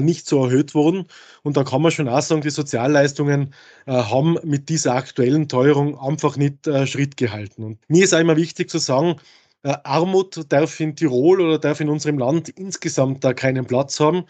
nicht 0.01 0.27
so 0.27 0.44
erhöht 0.44 0.75
wurden. 0.75 1.06
Und 1.44 1.58
da 1.58 1.63
kann 1.63 1.82
man 1.82 1.91
schon 1.91 2.10
auch 2.10 2.22
sagen, 2.22 2.41
die 2.41 2.50
Sozialleistungen 2.50 3.53
haben 3.86 4.38
mit 4.44 4.70
dieser 4.70 4.96
aktuellen 4.96 5.48
Teuerung 5.48 6.00
einfach 6.00 6.38
nicht 6.38 6.67
Schritt 6.86 7.17
gehalten. 7.17 7.63
Und 7.63 7.79
mir 7.88 8.03
ist 8.03 8.13
immer 8.13 8.36
wichtig 8.38 8.70
zu 8.70 8.77
sagen, 8.77 9.15
Armut 9.63 10.46
darf 10.50 10.79
in 10.79 10.96
Tirol 10.96 11.41
oder 11.41 11.58
darf 11.60 11.79
in 11.79 11.89
unserem 11.89 12.17
Land 12.17 12.50
insgesamt 12.50 13.24
da 13.24 13.34
keinen 13.34 13.65
Platz 13.65 14.00
haben. 14.00 14.24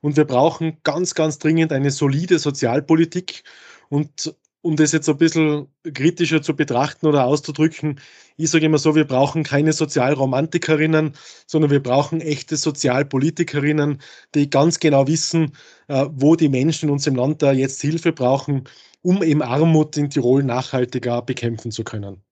Und 0.00 0.16
wir 0.16 0.24
brauchen 0.24 0.76
ganz, 0.82 1.14
ganz 1.14 1.38
dringend 1.38 1.72
eine 1.72 1.90
solide 1.90 2.38
Sozialpolitik. 2.38 3.44
Und 3.88 4.34
um 4.64 4.76
das 4.76 4.92
jetzt 4.92 5.08
ein 5.10 5.18
bisschen 5.18 5.68
kritischer 5.92 6.40
zu 6.42 6.56
betrachten 6.56 7.06
oder 7.06 7.26
auszudrücken, 7.26 8.00
ich 8.36 8.50
sage 8.50 8.66
immer 8.66 8.78
so, 8.78 8.94
wir 8.94 9.06
brauchen 9.06 9.44
keine 9.44 9.72
Sozialromantikerinnen, 9.74 11.12
sondern 11.46 11.70
wir 11.70 11.82
brauchen 11.82 12.20
echte 12.22 12.56
Sozialpolitikerinnen, 12.56 14.00
die 14.34 14.48
ganz 14.50 14.80
genau 14.80 15.06
wissen, 15.06 15.52
äh, 15.88 16.06
wo 16.10 16.34
die 16.36 16.48
Menschen 16.48 16.88
in 16.88 16.92
unserem 16.94 17.16
Land 17.16 17.42
da 17.42 17.52
jetzt 17.52 17.82
Hilfe 17.82 18.12
brauchen, 18.12 18.64
um 19.02 19.22
eben 19.22 19.42
Armut 19.42 19.96
in 19.98 20.08
Tirol 20.10 20.42
nachhaltiger 20.42 21.20
bekämpfen 21.22 21.70
zu 21.70 21.84
können. 21.84 22.22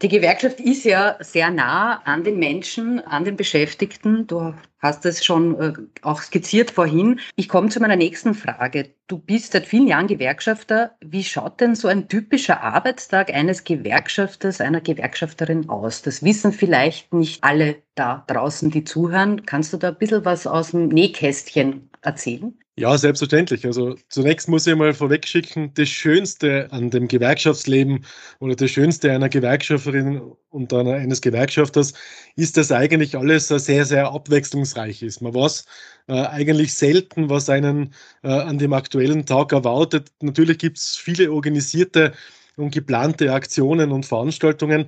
Die 0.00 0.08
Gewerkschaft 0.08 0.58
ist 0.58 0.84
ja 0.84 1.16
sehr 1.20 1.50
nah 1.50 2.00
an 2.04 2.24
den 2.24 2.38
Menschen, 2.38 2.98
an 3.00 3.24
den 3.24 3.36
Beschäftigten. 3.36 4.26
Du 4.26 4.54
hast 4.78 5.04
es 5.04 5.22
schon 5.22 5.60
äh, 5.60 5.72
auch 6.00 6.22
skizziert 6.22 6.70
vorhin. 6.70 7.20
Ich 7.36 7.48
komme 7.48 7.68
zu 7.68 7.78
meiner 7.78 7.96
nächsten 7.96 8.32
Frage. 8.32 8.94
Du 9.06 9.18
bist 9.18 9.52
seit 9.52 9.66
vielen 9.66 9.86
Jahren 9.86 10.06
Gewerkschafter. 10.06 10.96
Wie 11.02 11.22
schaut 11.22 11.60
denn 11.60 11.74
so 11.74 11.88
ein 11.88 12.08
typischer 12.08 12.62
Arbeitstag 12.62 13.32
eines 13.34 13.64
Gewerkschafters, 13.64 14.62
einer 14.62 14.80
Gewerkschafterin 14.80 15.68
aus? 15.68 16.00
Das 16.00 16.22
wissen 16.22 16.52
vielleicht 16.52 17.12
nicht 17.12 17.44
alle 17.44 17.76
da 17.94 18.24
draußen, 18.26 18.70
die 18.70 18.84
zuhören. 18.84 19.44
Kannst 19.44 19.74
du 19.74 19.76
da 19.76 19.88
ein 19.88 19.98
bisschen 19.98 20.24
was 20.24 20.46
aus 20.46 20.70
dem 20.70 20.88
Nähkästchen 20.88 21.90
erzählen? 22.00 22.58
Ja, 22.78 22.96
selbstverständlich. 22.96 23.66
Also 23.66 23.96
zunächst 24.08 24.48
muss 24.48 24.66
ich 24.66 24.74
mal 24.74 24.94
vorwegschicken, 24.94 25.74
das 25.74 25.90
Schönste 25.90 26.72
an 26.72 26.88
dem 26.88 27.06
Gewerkschaftsleben 27.06 28.06
oder 28.40 28.56
das 28.56 28.70
Schönste 28.70 29.12
einer 29.12 29.28
Gewerkschafterin 29.28 30.22
und 30.48 30.72
einer, 30.72 30.94
eines 30.94 31.20
Gewerkschafters 31.20 31.92
ist, 32.34 32.56
dass 32.56 32.72
eigentlich 32.72 33.14
alles 33.14 33.48
sehr, 33.48 33.84
sehr 33.84 34.10
abwechslungsreich 34.10 35.02
ist. 35.02 35.20
Man 35.20 35.34
weiß 35.34 35.66
äh, 36.08 36.14
eigentlich 36.14 36.72
selten, 36.72 37.28
was 37.28 37.50
einen 37.50 37.92
äh, 38.22 38.28
an 38.28 38.56
dem 38.56 38.72
aktuellen 38.72 39.26
Tag 39.26 39.52
erwartet. 39.52 40.10
Natürlich 40.22 40.56
gibt 40.56 40.78
es 40.78 40.96
viele 40.96 41.30
organisierte 41.30 42.12
und 42.56 42.70
geplante 42.72 43.32
Aktionen 43.34 43.92
und 43.92 44.06
Veranstaltungen, 44.06 44.86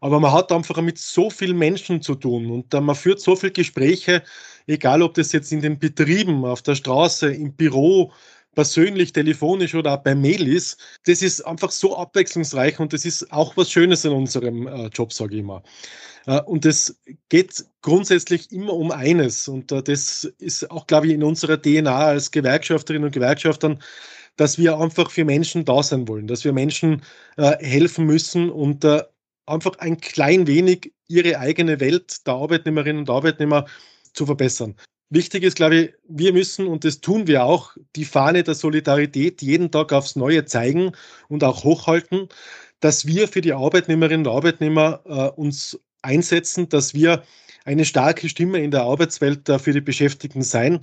aber 0.00 0.20
man 0.20 0.32
hat 0.32 0.52
einfach 0.52 0.80
mit 0.80 0.98
so 0.98 1.30
vielen 1.30 1.58
Menschen 1.58 2.02
zu 2.02 2.14
tun 2.14 2.50
und 2.50 2.72
äh, 2.74 2.80
man 2.80 2.94
führt 2.94 3.20
so 3.20 3.36
viele 3.36 3.52
Gespräche, 3.52 4.22
egal 4.66 5.02
ob 5.02 5.14
das 5.14 5.32
jetzt 5.32 5.52
in 5.52 5.60
den 5.60 5.78
Betrieben, 5.78 6.44
auf 6.44 6.62
der 6.62 6.74
Straße, 6.74 7.32
im 7.32 7.54
Büro, 7.54 8.12
persönlich, 8.56 9.12
telefonisch 9.12 9.74
oder 9.74 9.94
auch 9.94 10.02
per 10.02 10.14
Mail 10.14 10.48
ist, 10.48 10.80
das 11.04 11.22
ist 11.22 11.42
einfach 11.42 11.70
so 11.70 11.96
abwechslungsreich 11.96 12.80
und 12.80 12.92
das 12.92 13.04
ist 13.04 13.30
auch 13.30 13.56
was 13.56 13.70
Schönes 13.70 14.04
in 14.04 14.12
unserem 14.12 14.66
äh, 14.66 14.86
Job, 14.86 15.12
sage 15.12 15.34
ich 15.34 15.40
immer. 15.40 15.62
Äh, 16.26 16.40
und 16.40 16.64
es 16.64 16.98
geht 17.28 17.64
grundsätzlich 17.82 18.50
immer 18.50 18.72
um 18.72 18.90
eines 18.90 19.46
und 19.46 19.70
das 19.70 20.24
ist 20.38 20.70
auch, 20.70 20.86
glaube 20.86 21.06
ich, 21.06 21.12
in 21.12 21.22
unserer 21.22 21.60
DNA 21.60 21.96
als 21.96 22.30
Gewerkschafterinnen 22.30 23.04
und 23.06 23.12
Gewerkschaftern, 23.12 23.82
dass 24.36 24.58
wir 24.58 24.78
einfach 24.78 25.10
für 25.10 25.24
Menschen 25.24 25.64
da 25.64 25.82
sein 25.82 26.08
wollen, 26.08 26.26
dass 26.26 26.44
wir 26.44 26.52
Menschen 26.52 27.02
äh, 27.36 27.56
helfen 27.64 28.06
müssen 28.06 28.50
und 28.50 28.84
äh, 28.84 29.02
einfach 29.46 29.78
ein 29.78 29.98
klein 30.00 30.46
wenig 30.46 30.92
ihre 31.08 31.38
eigene 31.38 31.80
Welt 31.80 32.26
der 32.26 32.34
Arbeitnehmerinnen 32.34 33.00
und 33.00 33.10
Arbeitnehmer 33.10 33.66
zu 34.12 34.26
verbessern. 34.26 34.76
Wichtig 35.08 35.44
ist, 35.44 35.56
glaube 35.56 35.76
ich, 35.76 35.94
wir 36.08 36.32
müssen, 36.32 36.66
und 36.66 36.84
das 36.84 37.00
tun 37.00 37.28
wir 37.28 37.44
auch, 37.44 37.76
die 37.94 38.04
Fahne 38.04 38.42
der 38.42 38.56
Solidarität 38.56 39.40
jeden 39.40 39.70
Tag 39.70 39.92
aufs 39.92 40.16
Neue 40.16 40.44
zeigen 40.46 40.92
und 41.28 41.44
auch 41.44 41.62
hochhalten, 41.62 42.28
dass 42.80 43.06
wir 43.06 43.28
für 43.28 43.40
die 43.40 43.52
Arbeitnehmerinnen 43.52 44.26
und 44.26 44.32
Arbeitnehmer 44.32 45.00
äh, 45.04 45.40
uns 45.40 45.78
einsetzen, 46.02 46.68
dass 46.68 46.92
wir 46.92 47.22
eine 47.64 47.84
starke 47.84 48.28
Stimme 48.28 48.58
in 48.58 48.72
der 48.72 48.82
Arbeitswelt 48.82 49.48
äh, 49.48 49.60
für 49.60 49.72
die 49.72 49.80
Beschäftigten 49.80 50.42
sein. 50.42 50.80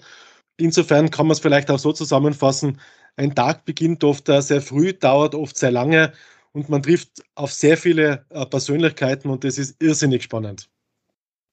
Insofern 0.58 1.12
kann 1.12 1.28
man 1.28 1.34
es 1.34 1.40
vielleicht 1.40 1.70
auch 1.70 1.80
so 1.80 1.92
zusammenfassen, 1.92 2.80
ein 3.16 3.36
Tag 3.36 3.66
beginnt 3.66 4.04
oft 4.04 4.28
äh, 4.30 4.42
sehr 4.42 4.62
früh, 4.62 4.94
dauert 4.94 5.36
oft 5.36 5.58
sehr 5.58 5.72
lange 5.72 6.14
und 6.54 6.70
man 6.70 6.84
trifft 6.84 7.24
auf 7.36 7.52
sehr 7.52 7.78
viele 7.78 8.26
äh, 8.30 8.46
Persönlichkeiten 8.46 9.30
und 9.30 9.44
das 9.44 9.58
ist 9.58 9.82
irrsinnig 9.82 10.24
spannend. 10.24 10.70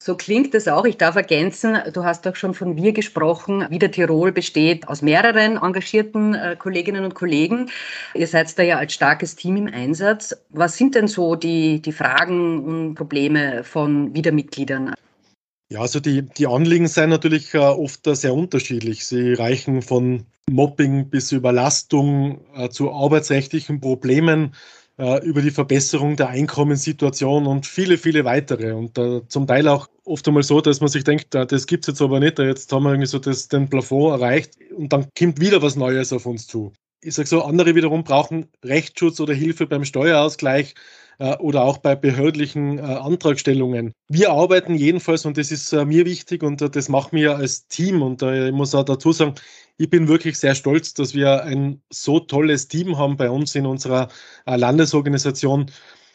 So 0.02 0.16
klingt 0.16 0.54
es 0.54 0.66
auch. 0.66 0.86
Ich 0.86 0.96
darf 0.96 1.16
ergänzen, 1.16 1.76
du 1.92 2.04
hast 2.04 2.26
auch 2.26 2.34
schon 2.34 2.54
von 2.54 2.74
wir 2.74 2.92
gesprochen. 2.92 3.66
Wieder 3.68 3.90
Tirol 3.90 4.32
besteht 4.32 4.88
aus 4.88 5.02
mehreren 5.02 5.58
engagierten 5.58 6.34
äh, 6.34 6.56
Kolleginnen 6.58 7.04
und 7.04 7.14
Kollegen. 7.14 7.70
Ihr 8.14 8.26
seid 8.26 8.58
da 8.58 8.62
ja 8.62 8.78
als 8.78 8.94
starkes 8.94 9.36
Team 9.36 9.56
im 9.56 9.66
Einsatz. 9.66 10.34
Was 10.48 10.78
sind 10.78 10.94
denn 10.94 11.06
so 11.06 11.34
die, 11.34 11.82
die 11.82 11.92
Fragen 11.92 12.64
und 12.64 12.94
Probleme 12.94 13.62
von 13.62 14.14
Wiedermitgliedern? 14.14 14.94
Ja, 15.70 15.82
also 15.82 16.00
die, 16.00 16.22
die 16.22 16.46
Anliegen 16.46 16.88
sind 16.88 17.10
natürlich 17.10 17.52
äh, 17.52 17.58
oft 17.58 18.00
sehr 18.04 18.32
unterschiedlich. 18.32 19.04
Sie 19.04 19.34
reichen 19.34 19.82
von 19.82 20.24
Mobbing 20.48 21.10
bis 21.10 21.30
Überlastung 21.30 22.40
zu 22.70 22.90
arbeitsrechtlichen 22.90 23.80
Problemen 23.80 24.52
äh, 25.00 25.24
über 25.24 25.40
die 25.40 25.50
Verbesserung 25.50 26.16
der 26.16 26.28
Einkommenssituation 26.28 27.46
und 27.46 27.66
viele, 27.66 27.96
viele 27.96 28.24
weitere. 28.24 28.72
Und 28.72 28.98
äh, 28.98 29.26
zum 29.28 29.46
Teil 29.46 29.66
auch 29.66 29.88
oft 30.04 30.28
einmal 30.28 30.42
so, 30.42 30.60
dass 30.60 30.80
man 30.80 30.90
sich 30.90 31.04
denkt, 31.04 31.34
das 31.34 31.66
gibt 31.66 31.84
es 31.84 31.88
jetzt 31.88 32.02
aber 32.02 32.20
nicht, 32.20 32.38
jetzt 32.38 32.70
haben 32.72 32.84
wir 32.84 32.90
irgendwie 32.90 33.06
so 33.06 33.18
das, 33.18 33.48
den 33.48 33.68
Plafond 33.68 34.20
erreicht 34.20 34.58
und 34.76 34.92
dann 34.92 35.06
kommt 35.18 35.40
wieder 35.40 35.62
was 35.62 35.76
Neues 35.76 36.12
auf 36.12 36.26
uns 36.26 36.46
zu. 36.46 36.72
Ich 37.00 37.14
sage 37.14 37.28
so, 37.28 37.42
andere 37.42 37.74
wiederum 37.74 38.04
brauchen 38.04 38.48
Rechtsschutz 38.62 39.20
oder 39.20 39.32
Hilfe 39.32 39.66
beim 39.66 39.84
Steuerausgleich 39.84 40.74
oder 41.38 41.64
auch 41.64 41.78
bei 41.78 41.94
behördlichen 41.94 42.78
äh, 42.78 42.82
Antragstellungen. 42.82 43.92
Wir 44.08 44.30
arbeiten 44.30 44.74
jedenfalls, 44.74 45.26
und 45.26 45.36
das 45.36 45.50
ist 45.50 45.72
äh, 45.72 45.84
mir 45.84 46.06
wichtig 46.06 46.42
und 46.42 46.60
das 46.74 46.88
machen 46.88 47.16
wir 47.18 47.36
als 47.36 47.66
Team. 47.68 48.02
Und 48.02 48.22
ich 48.22 48.52
muss 48.52 48.74
auch 48.74 48.84
dazu 48.84 49.12
sagen, 49.12 49.34
ich 49.76 49.90
bin 49.90 50.08
wirklich 50.08 50.38
sehr 50.38 50.54
stolz, 50.54 50.94
dass 50.94 51.14
wir 51.14 51.44
ein 51.44 51.80
so 51.90 52.20
tolles 52.20 52.68
Team 52.68 52.98
haben 52.98 53.16
bei 53.16 53.30
uns 53.30 53.54
in 53.54 53.66
unserer 53.66 54.08
Landesorganisation 54.44 55.70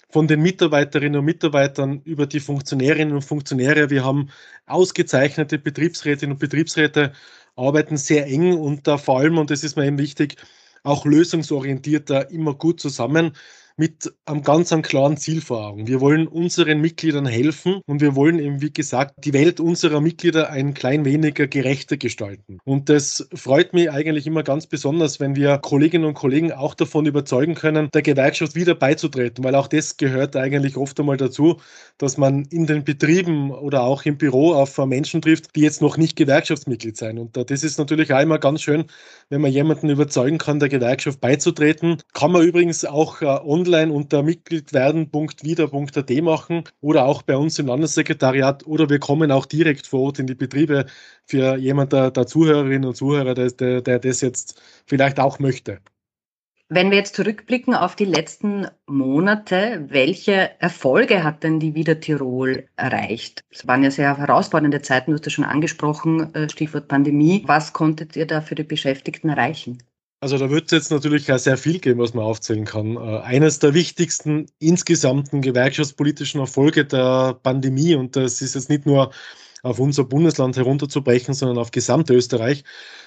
von 0.10 0.28
den 0.28 0.42
Mitarbeiterinnen 0.42 1.20
und 1.20 1.26
Mitarbeitern 1.26 2.02
über 2.04 2.28
die 2.28 2.40
Funktionärinnen 2.40 3.16
und 3.16 3.24
Funktionäre. 3.24 3.90
Wir 3.90 4.06
haben 4.06 4.30
ausgezeichnete 4.66 5.58
Betriebsrätinnen 5.58 6.34
und 6.34 6.40
Betriebsräte, 6.40 7.12
arbeiten 7.56 7.98
sehr 7.98 8.28
eng 8.28 8.54
und 8.54 8.88
da 8.88 8.98
vor 8.98 9.20
allem, 9.20 9.38
und 9.38 9.50
das 9.50 9.64
ist 9.64 9.76
mir 9.76 9.86
eben 9.86 9.98
wichtig, 9.98 10.38
auch 10.84 11.06
lösungsorientierter 11.06 12.30
immer 12.30 12.54
gut 12.54 12.80
zusammen 12.80 13.34
mit 13.78 14.14
einem 14.26 14.42
ganz 14.42 14.72
einem 14.72 14.84
klaren 14.84 15.18
Ziel 15.18 15.42
vor 15.42 15.68
Augen. 15.68 15.88
Wir 15.88 16.00
wollen 16.00 16.28
unseren 16.28 16.80
Mitgliedern 16.80 17.26
helfen 17.26 17.82
und 17.86 18.00
wir 18.02 18.16
wollen 18.16 18.40
eben, 18.40 18.62
wie 18.62 18.72
gesagt, 18.72 19.16
die 19.24 19.34
Welt 19.34 19.60
unserer 19.60 20.00
Mitglieder 20.00 20.50
ein 20.50 20.74
klein 20.74 21.04
weniger 21.04 21.48
gerechter 21.48 21.98
gestalten. 21.98 22.60
Und 22.64 22.90
das 22.90 23.28
freut 23.34 23.74
mich 23.74 23.92
eigentlich 23.92 24.28
immer 24.28 24.44
ganz 24.44 24.68
besonders, 24.68 25.20
wenn 25.20 25.36
wir 25.36 25.58
Kolleginnen 25.58 26.06
und 26.06 26.14
Kollegen 26.14 26.54
auch 26.54 26.74
davon 26.74 27.06
überzeugen 27.06 27.56
können, 27.56 27.90
der 27.94 28.02
Gewerkschaft 28.02 28.56
wieder 28.56 28.76
beizutreten, 28.76 29.44
weil 29.44 29.56
auch 29.56 29.68
das 29.68 29.98
gehört 29.98 30.36
eigentlich 30.36 30.78
oft 30.78 30.98
einmal 31.00 31.18
dazu, 31.18 31.58
dass 31.98 32.18
man 32.18 32.46
in 32.46 32.68
den 32.68 32.84
Betrieben 32.84 33.52
oder 33.52 33.84
auch 33.84 34.04
im 34.06 34.18
Büro 34.18 34.54
auf 34.54 34.78
Menschen 34.86 35.22
trifft, 35.22 35.56
die 35.56 35.62
jetzt 35.62 35.82
noch 35.82 35.98
nicht 35.98 36.16
Gewerkschaftsmitglied 36.16 36.98
sind. 36.98 37.20
Und 37.20 37.50
das 37.50 37.64
ist 37.64 37.78
natürlich 37.78 38.14
auch 38.14 38.22
immer 38.22 38.40
ganz 38.40 38.62
schön, 38.62 38.86
wenn 39.30 39.42
man 39.42 39.52
jemanden 39.52 39.90
überzeugen 39.90 40.38
kann, 40.38 40.60
der 40.60 40.70
Gewerkschaft 40.70 41.20
beizutreten. 41.20 41.98
Kann 42.14 42.32
man 42.32 42.44
übrigens 42.44 42.86
auch 42.86 43.22
äh, 43.22 43.26
online 43.66 43.92
unter 43.92 44.24
mitgliedwerden.wieder.at 44.24 46.12
machen 46.22 46.64
oder 46.82 47.06
auch 47.06 47.22
bei 47.24 47.36
uns 47.36 47.60
im 47.60 47.68
Landessekretariat 47.68 48.66
oder 48.68 48.90
wir 48.90 49.00
kommen 49.00 49.32
auch 49.32 49.46
direkt 49.46 49.88
vor 49.88 50.02
Ort 50.02 50.20
in 50.20 50.28
die 50.28 50.36
Betriebe 50.36 50.86
für 51.26 51.58
jemand 51.58 51.94
der, 51.94 52.12
der 52.12 52.28
Zuhörerinnen 52.28 52.86
und 52.86 52.96
Zuhörer, 52.96 53.34
der, 53.34 53.52
der, 53.52 53.82
der 53.82 54.00
das 54.00 54.22
jetzt 54.22 54.62
vielleicht 54.86 55.20
auch 55.20 55.40
möchte. 55.40 55.80
Wenn 56.68 56.90
wir 56.90 56.98
jetzt 56.98 57.16
zurückblicken 57.16 57.76
auf 57.76 57.96
die 57.96 58.06
letzten 58.06 58.68
Monate, 58.88 59.86
welche 59.90 60.60
Erfolge 60.60 61.24
hat 61.24 61.44
denn 61.44 61.60
die 61.60 61.76
Wieder 61.76 62.00
Tirol 62.00 62.68
erreicht? 62.76 63.44
Es 63.52 63.68
waren 63.68 63.84
ja 63.84 63.92
sehr 63.92 64.18
herausfordernde 64.18 64.82
Zeiten, 64.82 65.12
du 65.12 65.16
hast 65.16 65.28
das 65.28 65.34
schon 65.34 65.46
angesprochen, 65.46 66.34
äh, 66.34 66.50
Stichwort 66.50 66.88
Pandemie. 66.88 67.44
Was 67.46 67.72
konntet 67.72 68.16
ihr 68.16 68.26
da 68.26 68.42
für 68.42 68.56
die 68.56 68.64
Beschäftigten 68.64 69.30
erreichen? 69.30 69.78
Also 70.26 70.40
da 70.40 70.50
wird 70.50 70.66
es 70.66 70.72
jetzt 70.72 70.90
natürlich 70.90 71.28
sehr 71.28 71.56
viel 71.56 71.78
geben, 71.78 72.00
was 72.00 72.16
man 72.16 72.26
aufzählen 72.26 72.66
kann. 72.66 72.96
Äh, 72.96 73.20
eines 73.20 73.60
der 73.60 73.76
wichtigsten 73.76 74.48
insgesamten 74.58 75.44
gewerkschaftspolitischen 75.44 76.40
Erfolge 76.40 76.84
der 76.84 77.36
Pandemie, 77.44 77.94
und 77.94 78.16
das 78.16 78.42
ist 78.42 78.56
jetzt 78.56 78.68
nicht 78.68 78.88
nur 78.88 79.12
auf 79.62 79.78
unser 79.78 80.04
Bundesland 80.04 80.58
herunterzubrechen, 80.58 81.36
sondern 81.36 81.60
auf 81.60 81.70
Gesamtösterreich, 81.70 82.64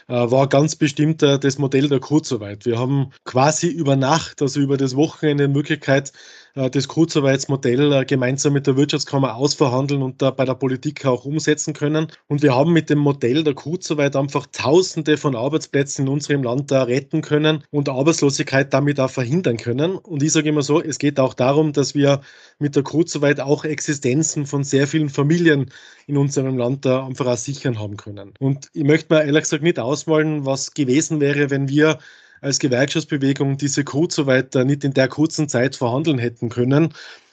äh, 0.06 0.12
war 0.12 0.48
ganz 0.48 0.76
bestimmt 0.76 1.20
äh, 1.24 1.40
das 1.40 1.58
Modell 1.58 1.88
der 1.88 1.98
Kurzarbeit. 1.98 2.66
Wir 2.66 2.78
haben 2.78 3.10
quasi 3.24 3.66
über 3.66 3.96
Nacht, 3.96 4.40
also 4.40 4.60
über 4.60 4.76
das 4.76 4.94
Wochenende, 4.94 5.48
die 5.48 5.52
Möglichkeit, 5.54 6.12
das 6.54 6.88
Kurzarbeitsmodell 6.88 8.04
gemeinsam 8.04 8.52
mit 8.52 8.66
der 8.66 8.76
Wirtschaftskammer 8.76 9.36
ausverhandeln 9.36 10.02
und 10.02 10.20
da 10.22 10.30
bei 10.30 10.44
der 10.44 10.54
Politik 10.54 11.06
auch 11.06 11.24
umsetzen 11.24 11.72
können. 11.72 12.08
Und 12.26 12.42
wir 12.42 12.54
haben 12.54 12.72
mit 12.72 12.90
dem 12.90 12.98
Modell 12.98 13.44
der 13.44 13.54
Kurzarbeit 13.54 14.16
einfach 14.16 14.46
Tausende 14.50 15.16
von 15.16 15.36
Arbeitsplätzen 15.36 16.06
in 16.06 16.12
unserem 16.12 16.42
Land 16.42 16.72
retten 16.72 17.22
können 17.22 17.62
und 17.70 17.88
Arbeitslosigkeit 17.88 18.72
damit 18.72 18.98
auch 18.98 19.10
verhindern 19.10 19.56
können. 19.56 19.96
Und 19.96 20.22
ich 20.22 20.32
sage 20.32 20.48
immer 20.48 20.62
so, 20.62 20.82
es 20.82 20.98
geht 20.98 21.20
auch 21.20 21.34
darum, 21.34 21.72
dass 21.72 21.94
wir 21.94 22.20
mit 22.58 22.76
der 22.76 22.82
Kurzarbeit 22.82 23.40
auch 23.40 23.64
Existenzen 23.64 24.46
von 24.46 24.64
sehr 24.64 24.86
vielen 24.86 25.08
Familien 25.08 25.70
in 26.06 26.16
unserem 26.16 26.58
Land 26.58 26.84
da 26.84 27.06
einfach 27.06 27.26
auch 27.26 27.36
sichern 27.36 27.78
haben 27.78 27.96
können. 27.96 28.34
Und 28.38 28.68
ich 28.72 28.84
möchte 28.84 29.14
mir 29.14 29.24
ehrlich 29.24 29.42
gesagt 29.42 29.62
nicht 29.62 29.78
ausmalen, 29.78 30.44
was 30.44 30.74
gewesen 30.74 31.20
wäre, 31.20 31.50
wenn 31.50 31.68
wir 31.68 31.98
als 32.40 32.58
Gewerkschaftsbewegung 32.58 33.56
diese 33.56 33.84
Kurzarbeit 33.84 34.54
nicht 34.54 34.84
in 34.84 34.94
der 34.94 35.08
kurzen 35.08 35.48
Zeit 35.48 35.76
verhandeln 35.76 36.18
hätten 36.18 36.48
können 36.48 36.92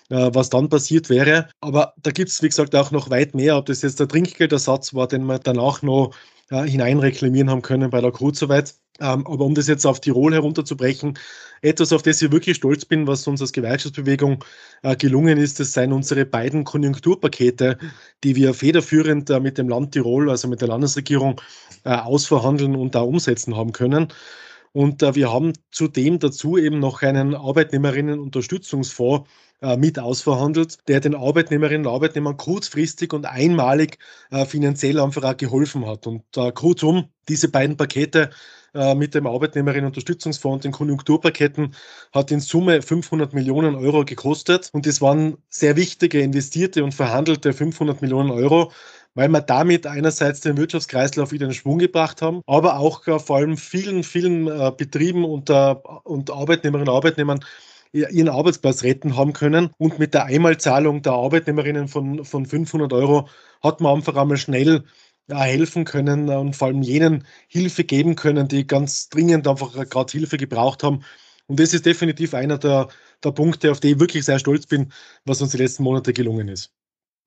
äh, 0.10 0.30
was 0.34 0.50
dann 0.50 0.70
passiert 0.70 1.10
wäre. 1.10 1.50
Aber 1.62 1.94
da 2.02 2.12
gibt 2.12 2.30
es, 2.30 2.42
wie 2.44 2.50
gesagt, 2.50 2.76
auch 2.76 2.92
noch 2.92 3.10
weit 3.10 3.34
mehr. 3.34 3.58
Ob 3.58 3.66
das 3.66 3.82
jetzt 3.82 4.00
der 4.00 4.08
Trinkgeldersatz 4.08 4.94
war, 4.94 5.08
den 5.08 5.26
wir 5.26 5.40
danach 5.40 5.82
noch 5.82 6.14
äh, 6.52 6.64
hineinreklamieren 6.64 7.50
haben 7.50 7.62
können 7.62 7.90
bei 7.90 8.02
der 8.02 8.12
Kurzarbeit. 8.12 8.76
Ähm, 9.00 9.28
aber 9.28 9.46
um 9.46 9.56
das 9.56 9.68
jetzt 9.68 9.86
auf 9.86 10.00
Tirol 10.00 10.34
herunterzubrechen, 10.34 11.18
etwas, 11.62 11.92
auf 11.92 12.02
das 12.02 12.22
ich 12.22 12.32
wirklich 12.32 12.58
stolz 12.58 12.86
bin, 12.86 13.08
was 13.08 13.28
uns 13.28 13.42
als 13.42 13.52
Gewerkschaftsbewegung 13.52 14.44
äh, 14.84 14.96
gelungen 14.96 15.38
ist, 15.38 15.60
das 15.60 15.74
seien 15.74 15.92
unsere 15.92 16.26
beiden 16.26 16.64
Konjunkturpakete, 16.64 17.78
die 18.24 18.36
wir 18.36 18.54
federführend 18.54 19.30
äh, 19.30 19.40
mit 19.40 19.58
dem 19.58 19.68
Land 19.68 19.92
Tirol, 19.94 20.30
also 20.30 20.48
mit 20.48 20.62
der 20.62 20.70
Landesregierung, 20.70 21.42
äh, 21.84 21.90
ausverhandeln 21.90 22.76
und 22.76 22.96
da 22.96 23.02
umsetzen 23.02 23.58
haben 23.58 23.74
können. 23.74 24.08
Und 24.76 25.02
äh, 25.04 25.16
wir 25.16 25.32
haben 25.32 25.54
zudem 25.72 26.20
dazu 26.20 26.58
eben 26.58 26.80
noch 26.80 27.02
einen 27.02 27.34
Arbeitnehmerinnenunterstützungsfonds 27.34 29.30
äh, 29.62 29.78
mit 29.78 29.98
ausverhandelt, 30.00 30.80
der 30.90 31.00
den 31.00 31.16
Arbeitnehmerinnen 31.16 31.88
und 31.88 31.94
Arbeitnehmern 31.94 32.36
kurzfristig 32.36 33.14
und 33.14 33.26
einmalig 33.26 34.00
äh, 34.32 34.46
finanziell 34.46 35.00
einfach 35.00 35.24
auch 35.24 35.38
geholfen 35.38 35.88
hat. 35.88 36.08
Und 36.08 36.24
äh, 36.36 36.52
kurzum, 36.52 37.06
diese 37.30 37.48
beiden 37.48 37.78
Pakete 37.78 38.32
äh, 38.74 38.96
mit 38.96 39.16
dem 39.16 39.28
Arbeitnehmerinnenunterstützungsfonds 39.28 40.56
und 40.56 40.64
den 40.66 40.74
Konjunkturpaketen 40.74 41.74
hat 42.12 42.32
in 42.32 42.42
Summe 42.42 42.82
500 42.82 43.34
Millionen 43.34 43.76
Euro 43.76 44.04
gekostet. 44.04 44.70
Und 44.74 44.86
es 44.88 45.00
waren 45.00 45.38
sehr 45.48 45.78
wichtige 45.78 46.20
investierte 46.20 46.84
und 46.84 46.94
verhandelte 46.94 47.54
500 47.54 48.02
Millionen 48.02 48.30
Euro, 48.30 48.74
weil 49.16 49.30
wir 49.30 49.42
damit 49.42 49.88
einerseits 49.88 50.42
den 50.42 50.58
Wirtschaftskreislauf 50.58 51.32
wieder 51.32 51.48
in 51.48 51.54
Schwung 51.54 51.80
gebracht 51.80 52.22
haben, 52.22 52.42
aber 52.46 52.78
auch 52.78 53.08
äh, 53.08 53.20
vor 53.20 53.38
allem 53.38 53.58
vielen, 53.58 54.04
vielen 54.04 54.48
äh, 54.48 54.72
Betrieben 54.78 55.26
und, 55.26 55.50
äh, 55.50 55.76
und 56.04 56.30
Arbeitnehmerinnen 56.30 56.90
und 56.90 56.96
Arbeitnehmern 56.96 57.40
ihren 57.94 58.28
Arbeitsplatz 58.28 58.84
retten 58.84 59.16
haben 59.16 59.32
können. 59.32 59.70
Und 59.78 60.00
mit 60.00 60.14
der 60.14 60.26
Einmalzahlung 60.26 61.02
der 61.02 61.14
Arbeitnehmerinnen 61.14 61.88
von, 61.88 62.26
von 62.26 62.46
500 62.46 62.92
Euro 62.92 63.30
hat 63.64 63.80
man 63.80 63.96
einfach 63.96 64.18
einmal 64.18 64.36
schnell 64.38 64.84
helfen 65.30 65.86
können 65.86 66.30
und 66.30 66.56
vor 66.56 66.68
allem 66.68 66.82
jenen 66.82 67.26
Hilfe 67.48 67.86
geben 67.86 68.16
können, 68.16 68.50
die 68.50 68.68
ganz 68.68 69.10
dringend 69.10 69.48
einfach 69.48 69.74
gerade 69.90 70.12
Hilfe 70.12 70.38
gebraucht 70.38 70.84
haben. 70.84 71.04
Und 71.48 71.60
das 71.60 71.74
ist 71.74 71.86
definitiv 71.86 72.34
einer 72.34 72.58
der, 72.58 72.90
der 73.24 73.32
Punkte, 73.32 73.72
auf 73.72 73.80
die 73.80 73.92
ich 73.92 74.00
wirklich 74.00 74.26
sehr 74.26 74.40
stolz 74.40 74.66
bin, 74.68 74.92
was 75.26 75.42
uns 75.42 75.52
die 75.52 75.58
letzten 75.58 75.84
Monate 75.84 76.12
gelungen 76.14 76.50
ist. 76.50 76.74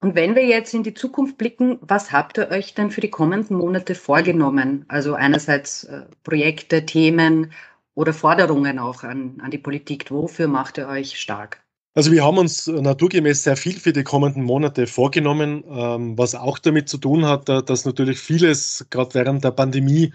Und 0.00 0.14
wenn 0.14 0.37
wir 0.37 0.46
jetzt 0.46 0.74
in 0.74 0.84
die 0.84 0.94
Zukunft 0.94 1.38
blicken, 1.38 1.78
was 1.80 2.12
habt 2.12 2.38
ihr 2.38 2.50
euch 2.50 2.74
denn 2.74 2.90
für 2.90 3.00
die 3.00 3.11
kommenden 3.11 3.56
Monate 3.56 3.96
vorgenommen? 3.96 4.84
Also 4.88 5.14
einerseits 5.14 5.84
äh, 5.84 6.02
Projekte, 6.22 6.87
Themen 6.87 7.52
oder 7.94 8.12
Forderungen 8.12 8.78
auch 8.78 9.02
an, 9.02 9.40
an 9.42 9.50
die 9.50 9.58
Politik. 9.58 10.12
Wofür 10.12 10.46
macht 10.46 10.78
ihr 10.78 10.87
euch 10.87 11.18
stark? 11.18 11.61
Also 11.94 12.12
wir 12.12 12.24
haben 12.24 12.38
uns 12.38 12.68
naturgemäß 12.68 13.42
sehr 13.42 13.56
viel 13.56 13.80
für 13.80 13.92
die 13.92 14.04
kommenden 14.04 14.44
Monate 14.44 14.87
vorgenommen, 14.87 15.64
ähm, 15.68 16.16
was 16.16 16.37
auch 16.37 16.61
damit 16.61 16.88
zu 16.88 16.98
tun 16.98 17.26
hat, 17.26 17.48
äh, 17.48 17.61
dass 17.61 17.84
natürlich 17.84 18.20
vieles 18.20 18.87
gerade 18.90 19.14
während 19.14 19.42
der 19.42 19.50
Pandemie 19.50 20.12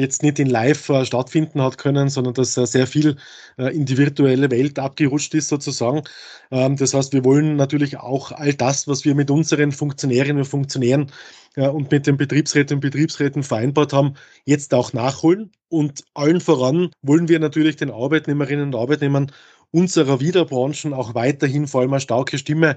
jetzt 0.00 0.22
nicht 0.22 0.38
in 0.38 0.48
Live 0.48 0.88
äh, 0.88 1.04
stattfinden 1.04 1.62
hat 1.62 1.78
können, 1.78 2.08
sondern 2.08 2.34
dass 2.34 2.56
äh, 2.56 2.66
sehr 2.66 2.86
viel 2.86 3.16
äh, 3.58 3.74
in 3.74 3.84
die 3.84 3.98
virtuelle 3.98 4.50
Welt 4.50 4.78
abgerutscht 4.78 5.34
ist 5.34 5.48
sozusagen. 5.48 6.02
Ähm, 6.50 6.76
das 6.76 6.94
heißt, 6.94 7.12
wir 7.12 7.24
wollen 7.24 7.56
natürlich 7.56 7.98
auch 7.98 8.32
all 8.32 8.54
das, 8.54 8.88
was 8.88 9.04
wir 9.04 9.14
mit 9.14 9.30
unseren 9.30 9.72
Funktionärinnen 9.72 10.38
und 10.38 10.48
Funktionären 10.48 11.10
und 11.56 11.90
mit 11.90 12.06
den 12.06 12.16
Betriebsräten 12.16 12.76
und 12.76 12.80
Betriebsräten 12.80 13.42
vereinbart 13.42 13.92
haben, 13.92 14.14
jetzt 14.44 14.72
auch 14.74 14.92
nachholen. 14.92 15.50
Und 15.68 16.04
allen 16.14 16.40
voran 16.40 16.90
wollen 17.02 17.28
wir 17.28 17.40
natürlich 17.40 17.74
den 17.74 17.90
Arbeitnehmerinnen 17.90 18.66
und 18.66 18.76
Arbeitnehmern 18.76 19.32
unserer 19.72 20.20
Wiederbranchen 20.20 20.92
auch 20.92 21.14
weiterhin 21.14 21.66
vor 21.66 21.80
allem 21.80 21.92
eine 21.92 22.00
starke 22.00 22.38
Stimme 22.38 22.76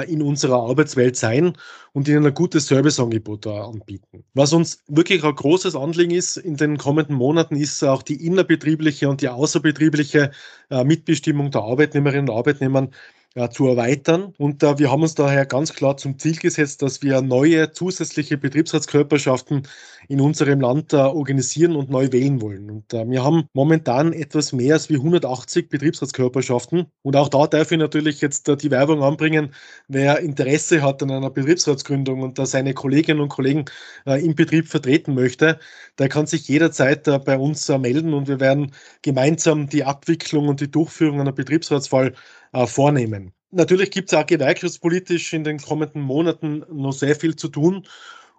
in 0.00 0.22
unserer 0.22 0.62
Arbeitswelt 0.62 1.16
sein 1.16 1.52
und 1.92 2.08
ihnen 2.08 2.26
ein 2.26 2.34
gutes 2.34 2.66
Serviceangebot 2.66 3.46
anbieten. 3.46 4.24
Was 4.32 4.52
uns 4.52 4.82
wirklich 4.88 5.22
ein 5.22 5.34
großes 5.34 5.76
Anliegen 5.76 6.12
ist 6.12 6.38
in 6.38 6.56
den 6.56 6.78
kommenden 6.78 7.14
Monaten, 7.14 7.56
ist 7.56 7.82
auch 7.82 8.02
die 8.02 8.26
innerbetriebliche 8.26 9.08
und 9.08 9.20
die 9.20 9.28
außerbetriebliche 9.28 10.30
äh, 10.70 10.84
Mitbestimmung 10.84 11.50
der 11.50 11.62
Arbeitnehmerinnen 11.62 12.30
und 12.30 12.36
Arbeitnehmer 12.36 12.88
ja, 13.34 13.50
zu 13.50 13.66
erweitern. 13.66 14.34
Und 14.38 14.62
äh, 14.62 14.78
wir 14.78 14.90
haben 14.90 15.02
uns 15.02 15.14
daher 15.14 15.46
ganz 15.46 15.72
klar 15.72 15.96
zum 15.96 16.18
Ziel 16.18 16.36
gesetzt, 16.36 16.82
dass 16.82 17.02
wir 17.02 17.22
neue 17.22 17.72
zusätzliche 17.72 18.36
Betriebsratskörperschaften 18.36 19.62
in 20.08 20.20
unserem 20.20 20.60
Land 20.60 20.92
äh, 20.92 20.96
organisieren 20.96 21.76
und 21.76 21.90
neu 21.90 22.12
wählen 22.12 22.40
wollen. 22.40 22.70
Und 22.70 22.92
äh, 22.92 23.08
wir 23.08 23.24
haben 23.24 23.44
momentan 23.54 24.12
etwas 24.12 24.52
mehr 24.52 24.74
als 24.74 24.90
wie 24.90 24.96
180 24.96 25.68
Betriebsratskörperschaften. 25.68 26.86
Und 27.02 27.16
auch 27.16 27.28
da 27.28 27.46
darf 27.46 27.72
ich 27.72 27.78
natürlich 27.78 28.20
jetzt 28.20 28.48
äh, 28.48 28.56
die 28.56 28.70
Werbung 28.70 29.02
anbringen, 29.02 29.54
wer 29.88 30.20
Interesse 30.20 30.82
hat 30.82 31.02
an 31.02 31.10
einer 31.10 31.30
Betriebsratsgründung 31.30 32.22
und 32.22 32.38
da 32.38 32.46
seine 32.46 32.74
Kolleginnen 32.74 33.20
und 33.20 33.28
Kollegen 33.28 33.64
äh, 34.06 34.22
im 34.24 34.34
Betrieb 34.34 34.68
vertreten 34.68 35.14
möchte, 35.14 35.58
der 35.98 36.08
kann 36.08 36.26
sich 36.26 36.48
jederzeit 36.48 37.08
äh, 37.08 37.18
bei 37.18 37.38
uns 37.38 37.68
melden 37.68 38.12
und 38.12 38.28
wir 38.28 38.40
werden 38.40 38.72
gemeinsam 39.02 39.68
die 39.68 39.84
Abwicklung 39.84 40.48
und 40.48 40.60
die 40.60 40.70
Durchführung 40.70 41.20
einer 41.20 41.32
Betriebsratswahl 41.32 42.12
äh, 42.52 42.66
vornehmen. 42.66 43.32
Natürlich 43.50 43.90
gibt 43.90 44.12
es 44.12 44.18
auch 44.18 44.26
gewerkschaftspolitisch 44.26 45.32
in 45.32 45.44
den 45.44 45.58
kommenden 45.58 46.02
Monaten 46.02 46.64
noch 46.70 46.92
sehr 46.92 47.14
viel 47.14 47.36
zu 47.36 47.48
tun. 47.48 47.86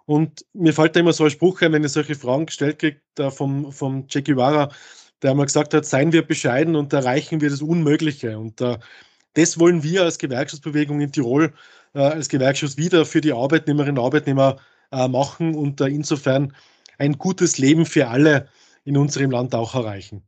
Und 0.06 0.44
mir 0.52 0.72
fällt 0.72 0.96
da 0.96 1.00
immer 1.00 1.12
so 1.12 1.24
ein 1.24 1.30
Spruch 1.30 1.62
ein, 1.62 1.72
wenn 1.72 1.84
ich 1.84 1.92
solche 1.92 2.14
Fragen 2.14 2.46
gestellt 2.46 2.78
kriege, 2.78 3.00
vom, 3.30 3.72
vom 3.72 4.06
Che 4.08 4.22
Guevara, 4.22 4.70
der 5.22 5.30
einmal 5.30 5.46
gesagt 5.46 5.72
hat, 5.72 5.86
seien 5.86 6.12
wir 6.12 6.26
bescheiden 6.26 6.76
und 6.76 6.92
erreichen 6.92 7.40
wir 7.40 7.48
das 7.48 7.62
Unmögliche. 7.62 8.38
Und 8.38 8.60
äh, 8.60 8.78
das 9.34 9.58
wollen 9.58 9.82
wir 9.82 10.02
als 10.02 10.18
Gewerkschaftsbewegung 10.18 11.00
in 11.00 11.12
Tirol, 11.12 11.54
äh, 11.94 12.00
als 12.00 12.28
Gewerkschaft 12.28 12.76
wieder 12.76 13.06
für 13.06 13.20
die 13.20 13.32
Arbeitnehmerinnen 13.32 13.98
und 13.98 14.04
Arbeitnehmer 14.04 14.56
äh, 14.92 15.08
machen 15.08 15.54
und 15.54 15.80
äh, 15.80 15.86
insofern 15.86 16.54
ein 16.98 17.18
gutes 17.18 17.58
Leben 17.58 17.86
für 17.86 18.08
alle 18.08 18.48
in 18.84 18.96
unserem 18.96 19.30
Land 19.30 19.54
auch 19.54 19.74
erreichen. 19.74 20.22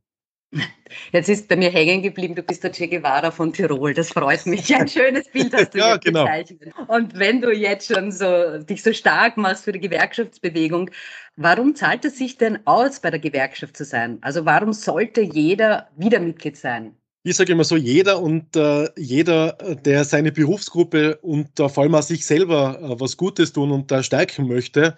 Jetzt 1.12 1.28
ist 1.28 1.48
bei 1.48 1.56
mir 1.56 1.70
hängen 1.70 2.02
geblieben, 2.02 2.34
du 2.34 2.42
bist 2.42 2.62
der 2.62 2.72
Che 2.72 2.86
Guevara 2.86 3.30
von 3.30 3.52
Tirol. 3.52 3.94
Das 3.94 4.10
freut 4.10 4.46
mich. 4.46 4.74
Ein 4.74 4.88
schönes 4.88 5.28
Bild 5.28 5.52
hast 5.52 5.74
du 5.74 5.78
ja, 5.78 5.96
genau. 5.96 6.24
gezeichnet. 6.24 6.72
Und 6.88 7.18
wenn 7.18 7.40
du 7.40 7.52
jetzt 7.52 7.92
schon 7.92 8.12
so, 8.12 8.58
dich 8.58 8.82
so 8.82 8.92
stark 8.92 9.36
machst 9.36 9.64
für 9.64 9.72
die 9.72 9.80
Gewerkschaftsbewegung, 9.80 10.90
warum 11.36 11.74
zahlt 11.74 12.04
es 12.04 12.18
sich 12.18 12.38
denn 12.38 12.58
aus, 12.66 13.00
bei 13.00 13.10
der 13.10 13.20
Gewerkschaft 13.20 13.76
zu 13.76 13.84
sein? 13.84 14.18
Also 14.20 14.44
warum 14.44 14.72
sollte 14.72 15.22
jeder 15.22 15.88
wieder 15.96 16.20
Mitglied 16.20 16.56
sein? 16.56 16.94
Ich 17.28 17.34
sage 17.34 17.50
immer 17.50 17.64
so, 17.64 17.76
jeder 17.76 18.22
und 18.22 18.54
äh, 18.54 18.88
jeder, 18.96 19.54
der 19.84 20.04
seine 20.04 20.30
Berufsgruppe 20.30 21.16
und 21.22 21.58
äh, 21.58 21.68
vor 21.68 21.82
allem 21.82 21.96
auch 21.96 22.02
sich 22.02 22.24
selber 22.24 22.78
äh, 22.80 23.00
was 23.00 23.16
Gutes 23.16 23.52
tun 23.52 23.72
und 23.72 23.90
da 23.90 24.04
stärken 24.04 24.46
möchte, 24.46 24.94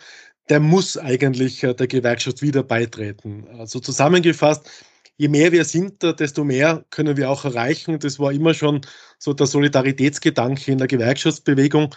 der 0.50 0.60
muss 0.60 0.98
eigentlich 0.98 1.64
äh, 1.64 1.74
der 1.74 1.86
Gewerkschaft 1.86 2.42
wieder 2.42 2.62
beitreten. 2.62 3.46
Also 3.58 3.80
zusammengefasst, 3.80 4.68
je 5.18 5.28
mehr 5.28 5.52
wir 5.52 5.64
sind, 5.64 6.02
desto 6.02 6.44
mehr 6.44 6.84
können 6.90 7.16
wir 7.16 7.30
auch 7.30 7.44
erreichen. 7.44 7.98
Das 7.98 8.18
war 8.18 8.32
immer 8.32 8.54
schon 8.54 8.80
so 9.18 9.34
der 9.34 9.46
Solidaritätsgedanke 9.46 10.72
in 10.72 10.78
der 10.78 10.86
Gewerkschaftsbewegung. 10.86 11.94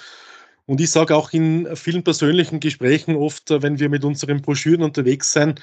Und 0.66 0.82
ich 0.82 0.92
sage 0.92 1.16
auch 1.16 1.32
in 1.32 1.76
vielen 1.76 2.04
persönlichen 2.04 2.60
Gesprächen 2.60 3.16
oft, 3.16 3.50
wenn 3.50 3.80
wir 3.80 3.90
mit 3.90 4.04
unseren 4.04 4.42
Broschüren 4.42 4.84
unterwegs 4.84 5.34
sind, 5.34 5.62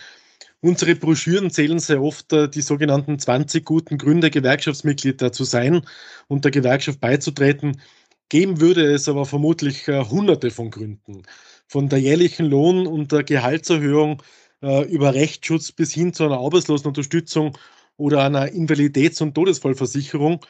unsere 0.60 0.94
Broschüren 0.96 1.50
zählen 1.50 1.78
sehr 1.78 2.02
oft 2.02 2.32
die 2.32 2.62
sogenannten 2.62 3.18
20 3.18 3.64
guten 3.64 3.98
Gründe, 3.98 4.30
Gewerkschaftsmitglied 4.30 5.34
zu 5.34 5.44
sein 5.44 5.82
und 6.26 6.44
der 6.44 6.50
Gewerkschaft 6.52 7.00
beizutreten. 7.00 7.80
Geben 8.28 8.60
würde 8.60 8.84
es 8.92 9.08
aber 9.08 9.24
vermutlich 9.24 9.86
hunderte 9.86 10.50
von 10.50 10.70
Gründen. 10.70 11.22
Von 11.66 11.88
der 11.88 12.00
jährlichen 12.00 12.46
Lohn- 12.46 12.86
und 12.86 13.12
der 13.12 13.24
Gehaltserhöhung 13.24 14.22
äh, 14.62 14.84
über 14.84 15.14
Rechtsschutz 15.14 15.72
bis 15.72 15.92
hin 15.92 16.12
zu 16.12 16.24
einer 16.24 16.38
Arbeitslosenunterstützung 16.38 17.56
oder 17.96 18.24
einer 18.24 18.52
Invaliditäts- 18.52 19.20
und 19.20 19.34
Todesfallversicherung. 19.34 20.44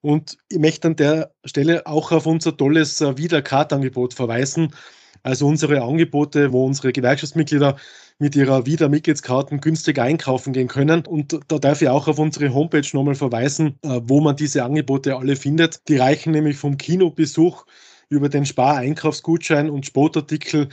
Und 0.00 0.38
ich 0.48 0.58
möchte 0.58 0.88
an 0.88 0.96
der 0.96 1.32
Stelle 1.44 1.86
auch 1.86 2.12
auf 2.12 2.26
unser 2.26 2.56
tolles 2.56 3.00
äh, 3.00 3.16
Wieder-Card-Angebot 3.16 4.14
verweisen. 4.14 4.74
Also 5.22 5.46
unsere 5.46 5.82
Angebote, 5.82 6.52
wo 6.52 6.66
unsere 6.66 6.92
Gewerkschaftsmitglieder 6.92 7.76
mit 8.18 8.34
ihrer 8.34 8.66
Wieder-Mitgliedskarten 8.66 9.60
günstig 9.60 9.98
einkaufen 9.98 10.52
gehen 10.52 10.66
können. 10.68 11.06
Und 11.06 11.38
da 11.46 11.58
darf 11.58 11.80
ich 11.82 11.88
auch 11.88 12.08
auf 12.08 12.18
unsere 12.18 12.52
Homepage 12.52 12.86
nochmal 12.92 13.14
verweisen, 13.14 13.78
äh, 13.82 14.00
wo 14.04 14.20
man 14.20 14.36
diese 14.36 14.64
Angebote 14.64 15.16
alle 15.16 15.36
findet. 15.36 15.88
Die 15.88 15.96
reichen 15.96 16.32
nämlich 16.32 16.56
vom 16.56 16.76
Kinobesuch 16.76 17.64
über 18.08 18.28
den 18.28 18.44
Spar-Einkaufsgutschein 18.44 19.70
und 19.70 19.86
Sportartikel 19.86 20.68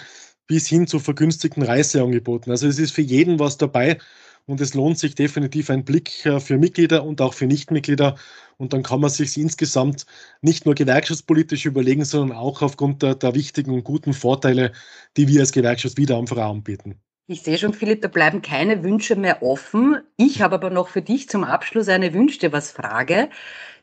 bis 0.50 0.68
hin 0.68 0.88
zu 0.88 1.00
vergünstigten 1.00 1.62
Reiseangeboten. 1.62 2.52
Also 2.52 2.68
es 2.68 2.80
ist 2.80 2.92
für 2.92 3.04
jeden 3.04 3.40
was 3.40 3.58
dabei 3.58 4.00
und 4.48 4.60
es 4.60 4.74
lohnt 4.74 4.98
sich 4.98 5.14
definitiv 5.14 5.70
ein 5.70 5.86
Blick 5.86 6.26
äh, 6.26 6.40
für 6.40 6.58
Mitglieder 6.58 7.04
und 7.04 7.22
auch 7.22 7.36
für 7.36 7.46
Nichtmitglieder. 7.46 8.16
Und 8.58 8.74
dann 8.74 8.82
kann 8.82 9.00
man 9.00 9.12
sich 9.12 9.38
insgesamt 9.38 10.08
nicht 10.42 10.66
nur 10.66 10.74
gewerkschaftspolitisch 10.74 11.66
überlegen, 11.68 12.04
sondern 12.04 12.36
auch 12.36 12.64
aufgrund 12.64 13.04
der, 13.04 13.14
der 13.14 13.36
wichtigen 13.36 13.72
und 13.72 13.84
guten 13.84 14.14
Vorteile, 14.14 14.72
die 15.18 15.28
wir 15.28 15.42
als 15.42 15.52
Gewerkschaft 15.52 15.98
wieder 15.98 16.18
am 16.18 16.26
Verein 16.26 16.64
bieten. 16.64 17.00
Ich 17.28 17.44
sehe 17.44 17.60
schon, 17.60 17.76
Philipp, 17.76 18.02
da 18.02 18.08
bleiben 18.08 18.42
keine 18.42 18.84
Wünsche 18.84 19.16
mehr 19.16 19.44
offen. 19.44 20.02
Ich 20.18 20.42
habe 20.42 20.56
aber 20.56 20.72
noch 20.72 20.88
für 20.88 21.04
dich 21.04 21.30
zum 21.30 21.44
Abschluss 21.44 21.88
eine 21.88 22.12
Wünsch 22.16 22.40
dir 22.40 22.52
was 22.52 22.72
Frage. 22.72 23.30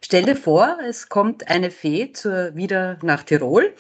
Stell 0.05 0.25
dir 0.25 0.35
vor, 0.35 0.79
es 0.85 1.09
kommt 1.09 1.49
eine 1.49 1.71
Fee 1.71 2.13
zur, 2.13 2.57
wieder 2.57 2.99
nach 3.03 3.23
Tirol 3.23 3.73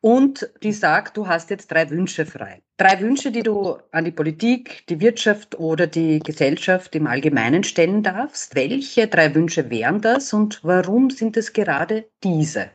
und 0.00 0.48
die 0.62 0.72
sagt, 0.72 1.16
du 1.16 1.26
hast 1.26 1.50
jetzt 1.50 1.68
drei 1.68 1.90
Wünsche 1.90 2.24
frei. 2.24 2.62
Drei 2.76 3.00
Wünsche, 3.00 3.32
die 3.32 3.42
du 3.42 3.78
an 3.90 4.04
die 4.04 4.12
Politik, 4.12 4.86
die 4.88 5.00
Wirtschaft 5.00 5.58
oder 5.58 5.86
die 5.86 6.20
Gesellschaft 6.20 6.94
im 6.94 7.06
Allgemeinen 7.06 7.64
stellen 7.64 8.02
darfst. 8.02 8.54
Welche 8.54 9.08
drei 9.08 9.34
Wünsche 9.34 9.70
wären 9.70 10.00
das 10.00 10.32
und 10.32 10.60
warum 10.62 11.10
sind 11.10 11.36
es 11.36 11.52
gerade 11.52 12.08
diese? 12.22 12.70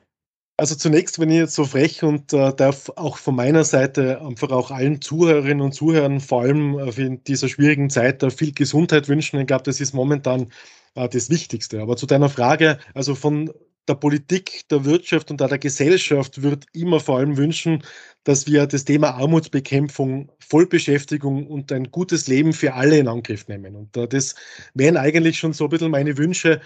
Also 0.57 0.75
zunächst, 0.75 1.19
wenn 1.19 1.29
ich 1.29 1.37
jetzt 1.37 1.55
so 1.55 1.65
frech 1.65 2.03
und 2.03 2.31
äh, 2.31 2.53
darf 2.53 2.89
auch 2.95 3.17
von 3.17 3.35
meiner 3.35 3.63
Seite 3.63 4.21
einfach 4.21 4.51
auch 4.51 4.69
allen 4.69 5.01
Zuhörerinnen 5.01 5.61
und 5.61 5.71
Zuhörern, 5.71 6.19
vor 6.19 6.43
allem 6.43 6.77
äh, 6.77 6.91
in 7.01 7.23
dieser 7.23 7.47
schwierigen 7.47 7.89
Zeit, 7.89 8.21
äh, 8.21 8.29
viel 8.29 8.53
Gesundheit 8.53 9.09
wünschen. 9.09 9.39
Ich 9.39 9.47
glaube, 9.47 9.63
das 9.63 9.81
ist 9.81 9.93
momentan 9.93 10.51
äh, 10.93 11.09
das 11.09 11.31
Wichtigste. 11.31 11.81
Aber 11.81 11.97
zu 11.97 12.05
deiner 12.05 12.29
Frage, 12.29 12.77
also 12.93 13.15
von 13.15 13.51
der 13.87 13.95
Politik, 13.95 14.67
der 14.69 14.85
Wirtschaft 14.85 15.29
und 15.31 15.41
auch 15.41 15.49
der 15.49 15.57
Gesellschaft 15.57 16.41
wird 16.41 16.65
immer 16.73 16.99
vor 16.99 17.17
allem 17.17 17.37
wünschen, 17.37 17.83
dass 18.23 18.47
wir 18.47 18.65
das 18.65 18.85
Thema 18.85 19.11
Armutsbekämpfung, 19.15 20.31
Vollbeschäftigung 20.39 21.47
und 21.47 21.71
ein 21.71 21.91
gutes 21.91 22.27
Leben 22.27 22.53
für 22.53 22.73
alle 22.73 22.97
in 22.97 23.07
Angriff 23.07 23.47
nehmen. 23.47 23.75
Und 23.75 23.97
äh, 23.97 24.07
das 24.07 24.35
wären 24.73 24.97
eigentlich 24.97 25.37
schon 25.37 25.53
so 25.53 25.65
ein 25.65 25.69
bisschen 25.69 25.91
meine 25.91 26.17
Wünsche, 26.17 26.61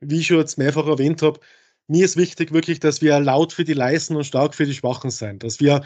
wie 0.00 0.20
ich 0.20 0.26
schon 0.26 0.38
jetzt 0.38 0.58
mehrfach 0.58 0.86
erwähnt 0.86 1.22
habe. 1.22 1.40
Mir 1.88 2.04
ist 2.04 2.16
wichtig 2.16 2.52
wirklich, 2.52 2.80
dass 2.80 3.00
wir 3.02 3.18
laut 3.20 3.52
für 3.52 3.64
die 3.64 3.72
Leisten 3.72 4.16
und 4.16 4.24
stark 4.24 4.54
für 4.54 4.66
die 4.66 4.74
Schwachen 4.74 5.10
sein, 5.10 5.38
dass 5.38 5.60
wir 5.60 5.82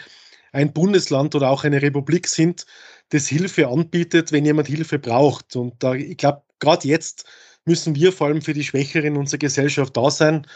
ein 0.53 0.73
Bundesland 0.73 1.35
oder 1.35 1.51
auch 1.51 1.65
eine 1.65 1.83
Republik 1.83 2.29
sind, 2.29 2.67
das 3.11 3.27
Hilfe 3.29 3.69
anbietet, 3.69 4.33
wenn 4.33 4.45
jemand 4.45 4.69
Hilfe 4.69 4.99
braucht. 4.99 5.57
Und 5.57 5.83
äh, 5.85 5.97
ich 5.97 6.17
glaube, 6.17 6.43
gerade 6.59 6.89
jetzt 6.89 7.25
müssen 7.67 7.95
wir 7.95 8.13
vor 8.13 8.29
allem 8.29 8.43
für 8.43 8.55
die 8.55 8.65
Schwächeren 8.65 9.17
unserer 9.17 9.39
Gesellschaft 9.39 9.97
da 9.97 10.11
sein. 10.11 10.47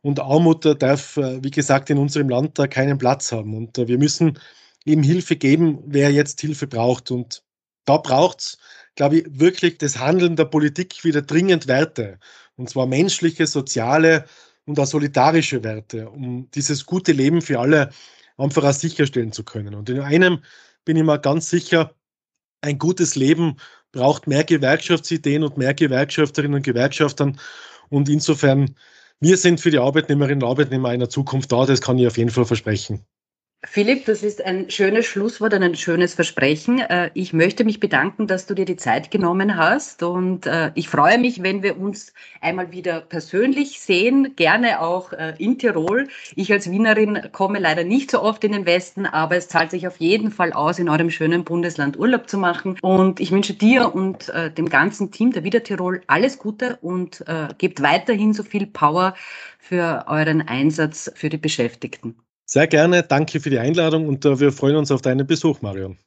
Und 0.00 0.20
Armut 0.20 0.64
darf, 0.82 1.16
äh, 1.16 1.42
wie 1.42 1.50
gesagt, 1.50 1.90
in 1.90 1.98
unserem 1.98 2.28
Land 2.28 2.58
keinen 2.70 2.98
Platz 2.98 3.32
haben. 3.32 3.54
Und 3.54 3.78
äh, 3.78 3.88
wir 3.88 3.98
müssen 3.98 4.38
eben 4.84 5.02
Hilfe 5.02 5.36
geben, 5.36 5.80
wer 5.86 6.10
jetzt 6.12 6.40
Hilfe 6.40 6.66
braucht. 6.66 7.10
Und 7.10 7.42
da 7.84 7.96
braucht 7.96 8.40
es, 8.40 8.58
glaube 8.94 9.18
ich, 9.18 9.26
wirklich 9.28 9.78
das 9.78 9.98
Handeln 9.98 10.36
der 10.36 10.44
Politik 10.44 11.04
wieder 11.04 11.22
dringend 11.22 11.66
Werte. 11.66 12.18
Und 12.56 12.70
zwar 12.70 12.86
menschliche, 12.86 13.46
soziale 13.46 14.24
und 14.66 14.78
auch 14.78 14.86
solidarische 14.86 15.64
Werte, 15.64 16.10
um 16.10 16.50
dieses 16.52 16.86
gute 16.86 17.12
Leben 17.12 17.42
für 17.42 17.58
alle 17.58 17.90
einfach 18.36 18.64
auch 18.64 18.72
sicherstellen 18.72 19.32
zu 19.32 19.44
können. 19.44 19.74
Und 19.74 19.88
in 19.88 20.00
einem 20.00 20.42
bin 20.84 20.96
ich 20.96 21.04
mir 21.04 21.18
ganz 21.18 21.50
sicher, 21.50 21.94
ein 22.60 22.78
gutes 22.78 23.14
Leben 23.16 23.56
braucht 23.92 24.26
mehr 24.26 24.44
Gewerkschaftsideen 24.44 25.42
und 25.44 25.58
mehr 25.58 25.74
Gewerkschafterinnen 25.74 26.56
und 26.56 26.62
Gewerkschaftern. 26.62 27.38
Und 27.88 28.08
insofern, 28.08 28.76
wir 29.20 29.36
sind 29.36 29.60
für 29.60 29.70
die 29.70 29.78
Arbeitnehmerinnen 29.78 30.42
und 30.42 30.48
Arbeitnehmer 30.48 30.90
einer 30.90 31.08
Zukunft 31.08 31.52
da, 31.52 31.66
das 31.66 31.80
kann 31.80 31.98
ich 31.98 32.06
auf 32.06 32.18
jeden 32.18 32.30
Fall 32.30 32.44
versprechen. 32.44 33.04
Philipp, 33.64 34.04
das 34.06 34.22
ist 34.22 34.44
ein 34.44 34.70
schönes 34.70 35.04
Schlusswort 35.06 35.52
und 35.52 35.64
ein 35.64 35.74
schönes 35.74 36.14
Versprechen. 36.14 36.78
Äh, 36.78 37.10
ich 37.14 37.32
möchte 37.32 37.64
mich 37.64 37.80
bedanken, 37.80 38.28
dass 38.28 38.46
du 38.46 38.54
dir 38.54 38.64
die 38.64 38.76
Zeit 38.76 39.10
genommen 39.10 39.56
hast 39.56 40.04
und 40.04 40.46
äh, 40.46 40.70
ich 40.76 40.88
freue 40.88 41.18
mich, 41.18 41.42
wenn 41.42 41.64
wir 41.64 41.76
uns 41.76 42.12
einmal 42.40 42.70
wieder 42.70 43.00
persönlich 43.00 43.80
sehen, 43.80 44.36
gerne 44.36 44.80
auch 44.80 45.12
äh, 45.12 45.34
in 45.38 45.58
Tirol. 45.58 46.06
Ich 46.36 46.52
als 46.52 46.70
Wienerin 46.70 47.30
komme 47.32 47.58
leider 47.58 47.82
nicht 47.82 48.12
so 48.12 48.22
oft 48.22 48.44
in 48.44 48.52
den 48.52 48.64
Westen, 48.64 49.06
aber 49.06 49.34
es 49.36 49.48
zahlt 49.48 49.72
sich 49.72 49.88
auf 49.88 49.96
jeden 49.96 50.30
Fall 50.30 50.52
aus, 50.52 50.78
in 50.78 50.88
eurem 50.88 51.10
schönen 51.10 51.42
Bundesland 51.42 51.98
Urlaub 51.98 52.30
zu 52.30 52.38
machen 52.38 52.78
und 52.80 53.18
ich 53.18 53.32
wünsche 53.32 53.54
dir 53.54 53.92
und 53.92 54.32
dem 54.56 54.68
ganzen 54.68 55.10
Team 55.10 55.32
der 55.32 55.42
Wieder 55.42 55.64
Tirol 55.64 56.00
alles 56.06 56.38
Gute 56.38 56.78
und 56.80 57.24
gebt 57.58 57.82
weiterhin 57.82 58.32
so 58.32 58.42
viel 58.42 58.66
Power 58.66 59.14
für 59.58 60.04
euren 60.06 60.46
Einsatz 60.46 61.10
für 61.14 61.28
die 61.28 61.38
Beschäftigten. 61.38 62.14
Sehr 62.50 62.66
gerne, 62.66 63.02
danke 63.02 63.40
für 63.40 63.50
die 63.50 63.58
Einladung 63.58 64.08
und 64.08 64.24
äh, 64.24 64.40
wir 64.40 64.52
freuen 64.52 64.76
uns 64.76 64.90
auf 64.90 65.02
deinen 65.02 65.26
Besuch, 65.26 65.60
Marion. 65.60 65.98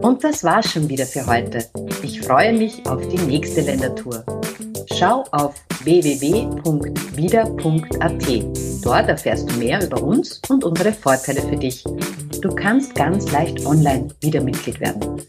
Und 0.00 0.24
das 0.24 0.42
war's 0.42 0.72
schon 0.72 0.88
wieder 0.88 1.04
für 1.04 1.26
heute. 1.26 1.62
Ich 2.02 2.22
freue 2.22 2.54
mich 2.54 2.86
auf 2.86 3.06
die 3.06 3.18
nächste 3.18 3.60
Ländertour. 3.60 4.24
Schau 4.94 5.24
auf 5.32 5.54
www.wieder.at. 5.84 6.84
Dort 8.82 9.08
erfährst 9.10 9.50
du 9.50 9.56
mehr 9.58 9.84
über 9.84 10.02
uns 10.02 10.40
und 10.48 10.64
unsere 10.64 10.94
Vorteile 10.94 11.42
für 11.42 11.56
dich. 11.56 11.84
Du 12.40 12.54
kannst 12.54 12.94
ganz 12.94 13.30
leicht 13.30 13.66
online 13.66 14.08
wieder 14.22 14.40
Mitglied 14.40 14.80
werden. 14.80 15.20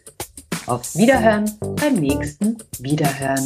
Auf 0.67 0.95
Wiederhören 0.95 1.51
beim 1.75 1.95
nächsten 1.95 2.57
Wiederhören. 2.79 3.43